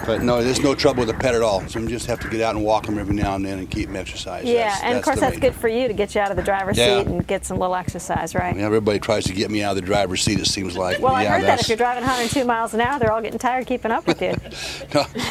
But 0.05 0.21
no, 0.21 0.41
there's 0.41 0.61
no 0.61 0.73
trouble 0.73 1.01
with 1.05 1.09
the 1.09 1.21
pet 1.21 1.35
at 1.35 1.41
all. 1.41 1.67
So 1.67 1.81
we 1.81 1.87
just 1.87 2.05
have 2.05 2.21
to 2.21 2.29
get 2.29 2.39
out 2.39 2.55
and 2.55 2.63
walk 2.63 2.85
them 2.85 2.97
every 2.97 3.13
now 3.13 3.35
and 3.35 3.45
then 3.45 3.59
and 3.59 3.69
keep 3.69 3.87
them 3.87 3.97
exercised. 3.97 4.47
yeah, 4.47 4.63
That's- 4.69 4.81
and 4.83 4.97
of 4.97 5.03
course 5.03 5.19
that's 5.19 5.33
main- 5.33 5.41
good 5.41 5.55
for 5.55 5.67
you 5.67 5.89
to 5.89 5.93
get 5.93 6.15
you 6.15 6.21
out 6.21 6.31
of 6.31 6.37
the 6.37 6.43
driver's 6.43 6.77
Yeah. 6.77 6.99
seat 6.99 7.07
and 7.07 7.27
get 7.27 7.43
some 7.45 7.57
little 7.59 7.75
exercise, 7.75 8.33
right? 8.33 8.55
Yeah, 8.55 8.65
everybody 8.65 8.99
tries 8.99 9.25
to 9.25 9.33
get 9.33 9.51
me 9.51 9.61
out 9.63 9.71
of 9.71 9.75
the 9.75 9.81
driver's 9.81 10.21
seat. 10.23 10.39
It 10.39 10.47
seems 10.47 10.77
like. 10.77 10.99
Well, 11.01 11.13
I 11.13 11.25
heard 11.25 11.43
that 11.43 11.59
if 11.59 11.67
you're 11.67 11.75
driving 11.77 12.03
102 12.05 12.45
miles 12.45 12.73
an 12.73 12.79
hour, 12.79 12.97
they're 12.97 13.11
all 13.11 13.21
getting 13.21 13.39
tired 13.39 13.67
keeping 13.67 13.91
up 13.91 14.07
with 14.07 14.21
you. 14.21 14.35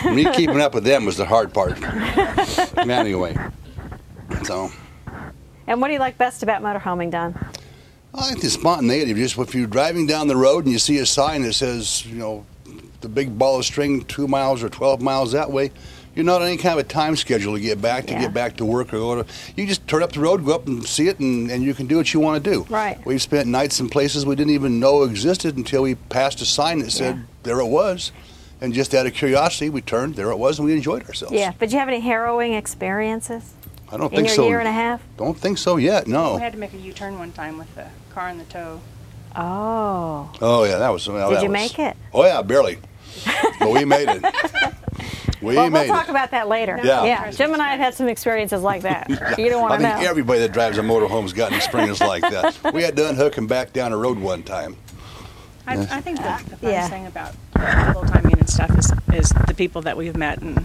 me 0.12 0.26
keeping 0.34 0.60
up 0.60 0.74
with 0.74 0.84
them 0.84 1.06
was 1.06 1.16
the 1.16 1.24
hard 1.24 1.54
part. 1.54 1.78
anyway, 2.76 3.34
so 4.44 4.70
And 5.70 5.80
what 5.80 5.86
do 5.86 5.92
you 5.92 6.00
like 6.00 6.18
best 6.18 6.42
about 6.42 6.62
motorhoming, 6.62 7.12
Don? 7.12 7.38
I 8.12 8.30
like 8.32 8.40
the 8.40 8.50
spontaneity. 8.50 9.14
Just 9.14 9.38
if 9.38 9.54
you're 9.54 9.68
driving 9.68 10.04
down 10.04 10.26
the 10.26 10.34
road 10.36 10.64
and 10.64 10.72
you 10.72 10.80
see 10.80 10.98
a 10.98 11.06
sign 11.06 11.42
that 11.42 11.52
says, 11.52 12.04
you 12.04 12.16
know, 12.16 12.44
the 13.02 13.08
big 13.08 13.38
ball 13.38 13.60
of 13.60 13.64
string 13.64 14.04
two 14.06 14.26
miles 14.26 14.64
or 14.64 14.68
12 14.68 15.00
miles 15.00 15.30
that 15.30 15.48
way, 15.52 15.70
you're 16.16 16.24
not 16.24 16.42
on 16.42 16.48
any 16.48 16.56
kind 16.56 16.76
of 16.80 16.84
a 16.84 16.88
time 16.88 17.14
schedule 17.14 17.54
to 17.54 17.60
get 17.60 17.80
back 17.80 18.06
to 18.06 18.14
Yeah. 18.14 18.22
get 18.22 18.34
back 18.34 18.56
to 18.56 18.64
work 18.64 18.88
or 18.92 18.98
go 18.98 19.22
to. 19.22 19.32
You 19.54 19.64
just 19.64 19.86
turn 19.86 20.02
up 20.02 20.10
the 20.10 20.18
road, 20.18 20.44
go 20.44 20.56
up 20.56 20.66
and 20.66 20.84
see 20.84 21.06
it, 21.06 21.20
and, 21.20 21.48
and 21.52 21.62
you 21.62 21.72
can 21.72 21.86
do 21.86 21.98
what 21.98 22.12
you 22.12 22.18
want 22.18 22.42
to 22.42 22.50
do. 22.50 22.66
Right. 22.68 22.98
We've 23.06 23.22
spent 23.22 23.46
nights 23.46 23.78
in 23.78 23.88
places 23.88 24.26
we 24.26 24.34
didn't 24.34 24.52
even 24.52 24.80
know 24.80 25.04
existed 25.04 25.56
until 25.56 25.82
we 25.82 25.94
passed 25.94 26.40
a 26.42 26.44
sign 26.46 26.80
that 26.80 26.90
said 26.90 27.14
Yeah. 27.14 27.22
there 27.44 27.60
it 27.60 27.68
was, 27.68 28.10
and 28.60 28.74
just 28.74 28.92
out 28.92 29.06
of 29.06 29.14
curiosity, 29.14 29.70
we 29.70 29.82
turned 29.82 30.16
there 30.16 30.32
it 30.32 30.36
was, 30.38 30.58
and 30.58 30.66
we 30.66 30.74
enjoyed 30.74 31.06
ourselves. 31.06 31.32
Yeah, 31.32 31.52
but 31.60 31.68
do 31.68 31.74
you 31.76 31.78
have 31.78 31.88
any 31.88 32.00
harrowing 32.00 32.54
experiences 32.54 33.52
I 33.92 33.96
don't 33.96 34.10
in 34.12 34.16
think 34.16 34.28
your 34.28 34.36
so. 34.36 34.48
year 34.48 34.58
and 34.60 34.68
a 34.68 34.72
half? 34.72 35.02
Don't 35.16 35.36
think 35.36 35.58
so 35.58 35.76
yet. 35.76 36.06
No. 36.06 36.36
We 36.36 36.40
had 36.40 36.52
to 36.52 36.58
make 36.58 36.72
a 36.72 36.78
U-turn 36.78 37.18
one 37.18 37.32
time 37.32 37.58
with 37.58 37.74
the 37.74 37.86
car 38.14 38.28
in 38.28 38.38
the 38.38 38.44
tow. 38.44 38.80
Oh. 39.36 40.30
Oh 40.40 40.64
yeah, 40.64 40.78
that 40.78 40.88
was. 40.90 41.08
Well, 41.08 41.28
Did 41.30 41.36
that 41.38 41.42
you 41.42 41.48
was- 41.50 41.52
make 41.52 41.78
it? 41.78 41.96
Oh 42.12 42.24
yeah, 42.24 42.42
barely. 42.42 42.78
but 43.58 43.70
we 43.70 43.84
made 43.84 44.08
it. 44.08 44.24
We 45.42 45.56
well, 45.56 45.70
made 45.70 45.86
we'll 45.88 45.96
talk 45.96 46.08
it. 46.08 46.10
about 46.10 46.32
that 46.32 46.48
later. 46.48 46.78
Yeah. 46.84 47.02
Yeah. 47.04 47.30
Jim 47.30 47.54
and 47.54 47.62
I 47.62 47.70
have 47.70 47.80
had 47.80 47.94
some 47.94 48.08
experiences 48.08 48.62
like 48.62 48.82
that. 48.82 49.08
You 49.38 49.48
don't 49.48 49.62
want 49.62 49.80
to 49.80 49.86
I 49.86 49.90
think 49.92 50.04
know. 50.04 50.10
everybody 50.10 50.40
that 50.40 50.52
drives 50.52 50.76
a 50.76 50.82
motorhome's 50.82 51.32
got 51.32 51.50
an 51.50 51.56
experience 51.56 51.98
like 52.00 52.20
that. 52.24 52.58
We 52.74 52.82
had 52.82 52.94
to 52.96 53.08
unhook 53.08 53.38
and 53.38 53.48
back 53.48 53.72
down 53.72 53.94
a 53.94 53.96
road 53.96 54.18
one 54.18 54.42
time. 54.42 54.76
I, 55.66 55.76
Yeah. 55.76 55.86
I 55.92 56.00
think 56.02 56.18
the, 56.18 56.24
the 56.50 56.56
funnest 56.56 56.72
Yeah. 56.72 56.88
thing 56.88 57.06
about 57.06 57.34
full 57.94 58.04
timing 58.04 58.38
and 58.38 58.50
stuff 58.50 58.70
is, 58.78 58.92
is 59.14 59.30
the 59.46 59.54
people 59.54 59.80
that 59.80 59.96
we've 59.96 60.14
met 60.14 60.42
and 60.42 60.58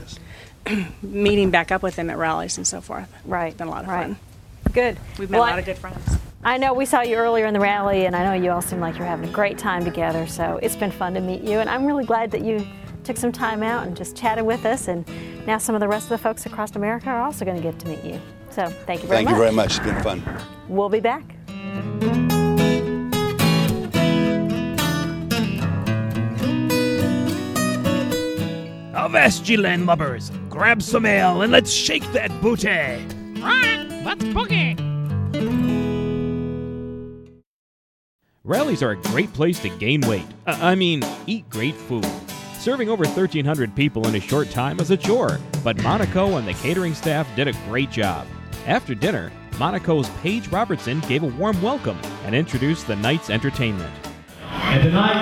meeting 1.01 1.51
back 1.51 1.71
up 1.71 1.83
with 1.83 1.95
them 1.95 2.09
at 2.09 2.17
rallies 2.17 2.57
and 2.57 2.65
so 2.67 2.81
forth. 2.81 3.11
Right. 3.25 3.47
It's 3.47 3.57
been 3.57 3.67
a 3.67 3.71
lot 3.71 3.83
of 3.83 3.89
right. 3.89 4.07
fun. 4.07 4.17
Good. 4.73 4.97
We've 5.19 5.29
met 5.29 5.39
Well, 5.39 5.47
a 5.47 5.51
lot 5.51 5.55
I- 5.55 5.59
of 5.59 5.65
good 5.65 5.77
friends. 5.77 6.17
I 6.43 6.57
know 6.57 6.75
we 6.75 6.85
saw 6.85 7.01
you 7.01 7.15
earlier 7.15 7.47
in 7.47 7.55
the 7.55 7.59
rally, 7.59 8.05
and 8.05 8.15
I 8.15 8.23
know 8.23 8.33
you 8.33 8.51
all 8.51 8.61
seem 8.61 8.79
like 8.79 8.99
you're 8.99 9.07
having 9.07 9.27
a 9.27 9.31
great 9.31 9.57
time 9.57 9.83
together. 9.83 10.27
So 10.27 10.59
it's 10.61 10.75
been 10.75 10.91
fun 10.91 11.15
to 11.15 11.19
meet 11.19 11.41
you, 11.41 11.57
and 11.57 11.67
I'm 11.67 11.87
really 11.87 12.05
glad 12.05 12.29
that 12.31 12.41
you 12.43 12.63
took 13.03 13.17
some 13.17 13.31
time 13.31 13.63
out 13.63 13.87
and 13.87 13.97
just 13.97 14.15
chatted 14.15 14.45
with 14.45 14.63
us. 14.63 14.87
And 14.87 15.07
now 15.47 15.57
some 15.57 15.73
of 15.73 15.81
the 15.81 15.87
rest 15.87 16.05
of 16.05 16.09
the 16.09 16.17
folks 16.19 16.45
across 16.45 16.75
America 16.75 17.09
are 17.09 17.21
also 17.21 17.45
going 17.45 17.57
to 17.57 17.63
get 17.63 17.79
to 17.79 17.87
meet 17.87 18.03
you. 18.03 18.21
So 18.51 18.67
thank 18.67 19.01
you 19.01 19.07
very 19.07 19.25
Thank 19.25 19.29
much. 19.29 19.29
Thank 19.29 19.29
you 19.29 19.35
very 19.37 19.51
much. 19.55 19.77
It's 19.77 19.85
been 19.85 20.03
fun. 20.03 20.45
We'll 20.69 20.89
be 20.89 20.99
back. 20.99 21.23
Avast 29.15 29.47
ye 29.47 29.55
landlubbers, 29.55 30.29
grab 30.49 30.81
some 30.81 31.05
ale 31.05 31.41
and 31.41 31.49
let's 31.49 31.71
shake 31.71 32.03
that 32.11 32.29
booty. 32.41 32.67
Right, 32.67 33.87
let's 34.03 34.25
boogie. 34.25 34.75
Rallies 38.43 38.83
are 38.83 38.91
a 38.91 38.97
great 38.97 39.31
place 39.31 39.57
to 39.61 39.69
gain 39.69 40.01
weight. 40.01 40.27
Uh, 40.45 40.57
I 40.61 40.75
mean, 40.75 41.01
eat 41.27 41.49
great 41.49 41.75
food. 41.75 42.05
Serving 42.57 42.89
over 42.89 43.05
1,300 43.05 43.73
people 43.73 44.05
in 44.05 44.15
a 44.15 44.19
short 44.19 44.49
time 44.51 44.81
is 44.81 44.91
a 44.91 44.97
chore, 44.97 45.39
but 45.63 45.81
Monaco 45.81 46.35
and 46.35 46.45
the 46.45 46.53
catering 46.55 46.93
staff 46.93 47.25
did 47.37 47.47
a 47.47 47.53
great 47.69 47.91
job. 47.91 48.27
After 48.67 48.93
dinner, 48.93 49.31
Monaco's 49.57 50.09
Paige 50.21 50.49
Robertson 50.49 50.99
gave 51.07 51.23
a 51.23 51.27
warm 51.27 51.61
welcome 51.61 51.97
and 52.25 52.35
introduced 52.35 52.85
the 52.85 52.97
night's 52.97 53.29
entertainment. 53.29 53.95
And 54.41 54.83
tonight, 54.83 55.15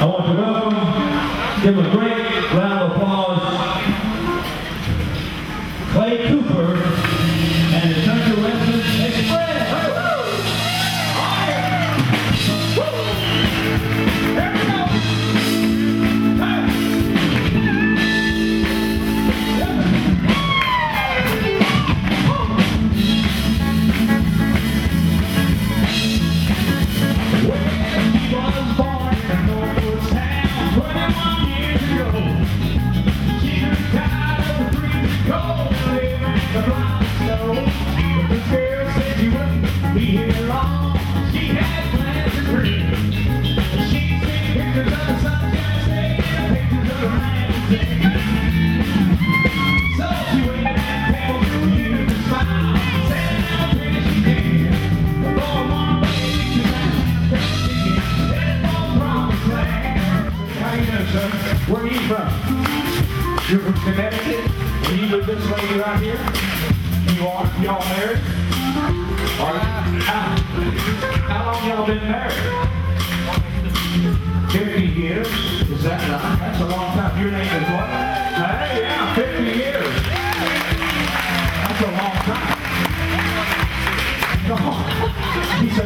I 0.00 0.04
want 0.04 0.24
to 0.24 0.40
welcome, 0.40 1.62
give 1.64 1.84
a 1.84 1.90
great 1.96 2.23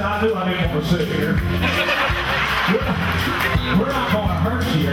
I 0.08 0.22
knew 0.22 0.34
I 0.34 0.48
didn't 0.48 0.70
want 0.70 0.86
to 0.86 0.90
sit 0.90 1.06
here. 1.08 1.34
We're, 3.78 3.92
not 3.92 4.08
going 4.10 4.28
to 4.28 4.40
hurt 4.40 4.64
you. 4.74 4.88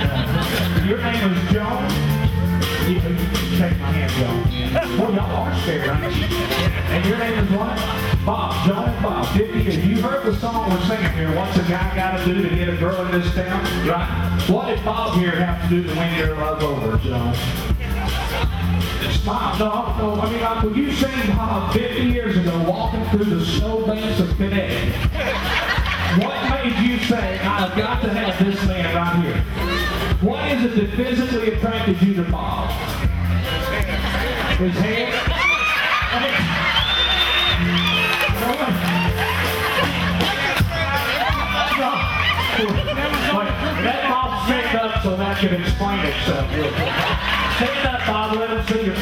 Your 0.89 1.01
name 1.01 1.31
is 1.31 1.39
Joan? 1.53 1.87
You, 2.85 2.95
you 2.99 3.57
take 3.57 3.79
my 3.79 3.91
hand, 3.95 4.11
Joan. 4.19 4.99
Well, 4.99 5.13
y'all 5.13 5.47
are 5.47 5.55
scared, 5.61 5.87
aren't 5.87 6.13
you? 6.13 6.25
And 6.25 7.05
your 7.05 7.17
name 7.17 7.39
is 7.39 7.49
what? 7.51 7.77
Bob. 8.25 8.69
And 8.69 9.01
Bob. 9.01 9.25
50 9.37 9.63
years. 9.63 9.77
You 9.85 10.01
heard 10.01 10.25
the 10.25 10.35
song 10.37 10.69
we're 10.69 10.81
singing 10.81 11.11
here. 11.13 11.33
What's 11.33 11.57
a 11.57 11.61
guy 11.61 11.95
got 11.95 12.17
to 12.17 12.25
do 12.25 12.49
to 12.49 12.53
get 12.53 12.67
a 12.67 12.75
girl 12.75 12.99
in 13.05 13.11
this 13.13 13.33
town? 13.33 13.63
Right? 13.87 14.43
What 14.49 14.67
did 14.67 14.83
Bob 14.83 15.17
here 15.17 15.31
have 15.31 15.61
to 15.63 15.69
do 15.69 15.83
to 15.83 15.95
win 15.97 16.13
your 16.19 16.35
love 16.35 16.61
over, 16.61 16.97
Joan? 16.97 17.33
Bob, 19.25 19.59
no, 19.59 20.15
no, 20.15 20.21
I 20.21 20.31
mean, 20.31 20.41
like, 20.41 20.63
when 20.63 20.75
you 20.75 20.91
sing 20.91 21.35
Bob 21.35 21.73
50 21.73 22.03
years 22.05 22.37
ago, 22.37 22.63
walking 22.67 23.03
through 23.09 23.25
the 23.25 23.45
snowbanks 23.45 24.19
of 24.19 24.35
Connecticut, 24.35 24.95
what 26.23 26.49
made 26.49 26.77
you 26.79 26.97
say, 26.99 27.39
I've 27.39 27.75
got 27.77 28.01
to 28.01 28.09
have 28.13 28.43
this 28.43 28.65
man 28.65 28.95
right 28.95 29.23
here? 29.23 29.41
What 30.21 30.51
is 30.51 30.65
it 30.65 30.75
that 30.75 30.95
physically 30.95 31.53
attracted 31.53 32.01
you 32.01 32.15
to 32.15 32.23
Bob? 32.31 32.71
His 34.57 34.73
hair? 34.75 35.11
Let 43.83 44.09
Bob 44.09 44.45
stand 44.47 44.77
up 44.77 45.03
so 45.03 45.15
that 45.15 45.37
can 45.39 45.61
explain 45.61 45.99
itself 46.05 47.44
let 48.37 48.49
him 48.49 48.65
see 48.67 48.85
your 48.85 48.95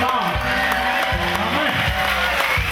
Bob. 0.00 0.28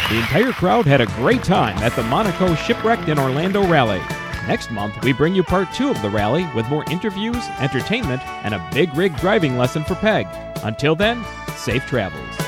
The 0.08 0.18
entire 0.18 0.52
crowd 0.52 0.86
had 0.86 1.00
a 1.00 1.06
great 1.06 1.42
time 1.42 1.76
at 1.78 1.92
the 1.96 2.02
Monaco 2.04 2.54
Shipwrecked 2.54 3.08
in 3.08 3.18
Orlando 3.18 3.66
rally. 3.66 4.00
Next 4.46 4.70
month, 4.70 5.02
we 5.02 5.12
bring 5.12 5.34
you 5.34 5.42
part 5.42 5.72
two 5.74 5.90
of 5.90 6.00
the 6.00 6.08
rally 6.08 6.46
with 6.54 6.68
more 6.68 6.84
interviews, 6.90 7.44
entertainment, 7.58 8.22
and 8.44 8.54
a 8.54 8.68
big 8.72 8.94
rig 8.94 9.16
driving 9.16 9.58
lesson 9.58 9.82
for 9.82 9.96
Peg. 9.96 10.28
Until 10.62 10.94
then, 10.94 11.24
safe 11.56 11.84
travels. 11.86 12.45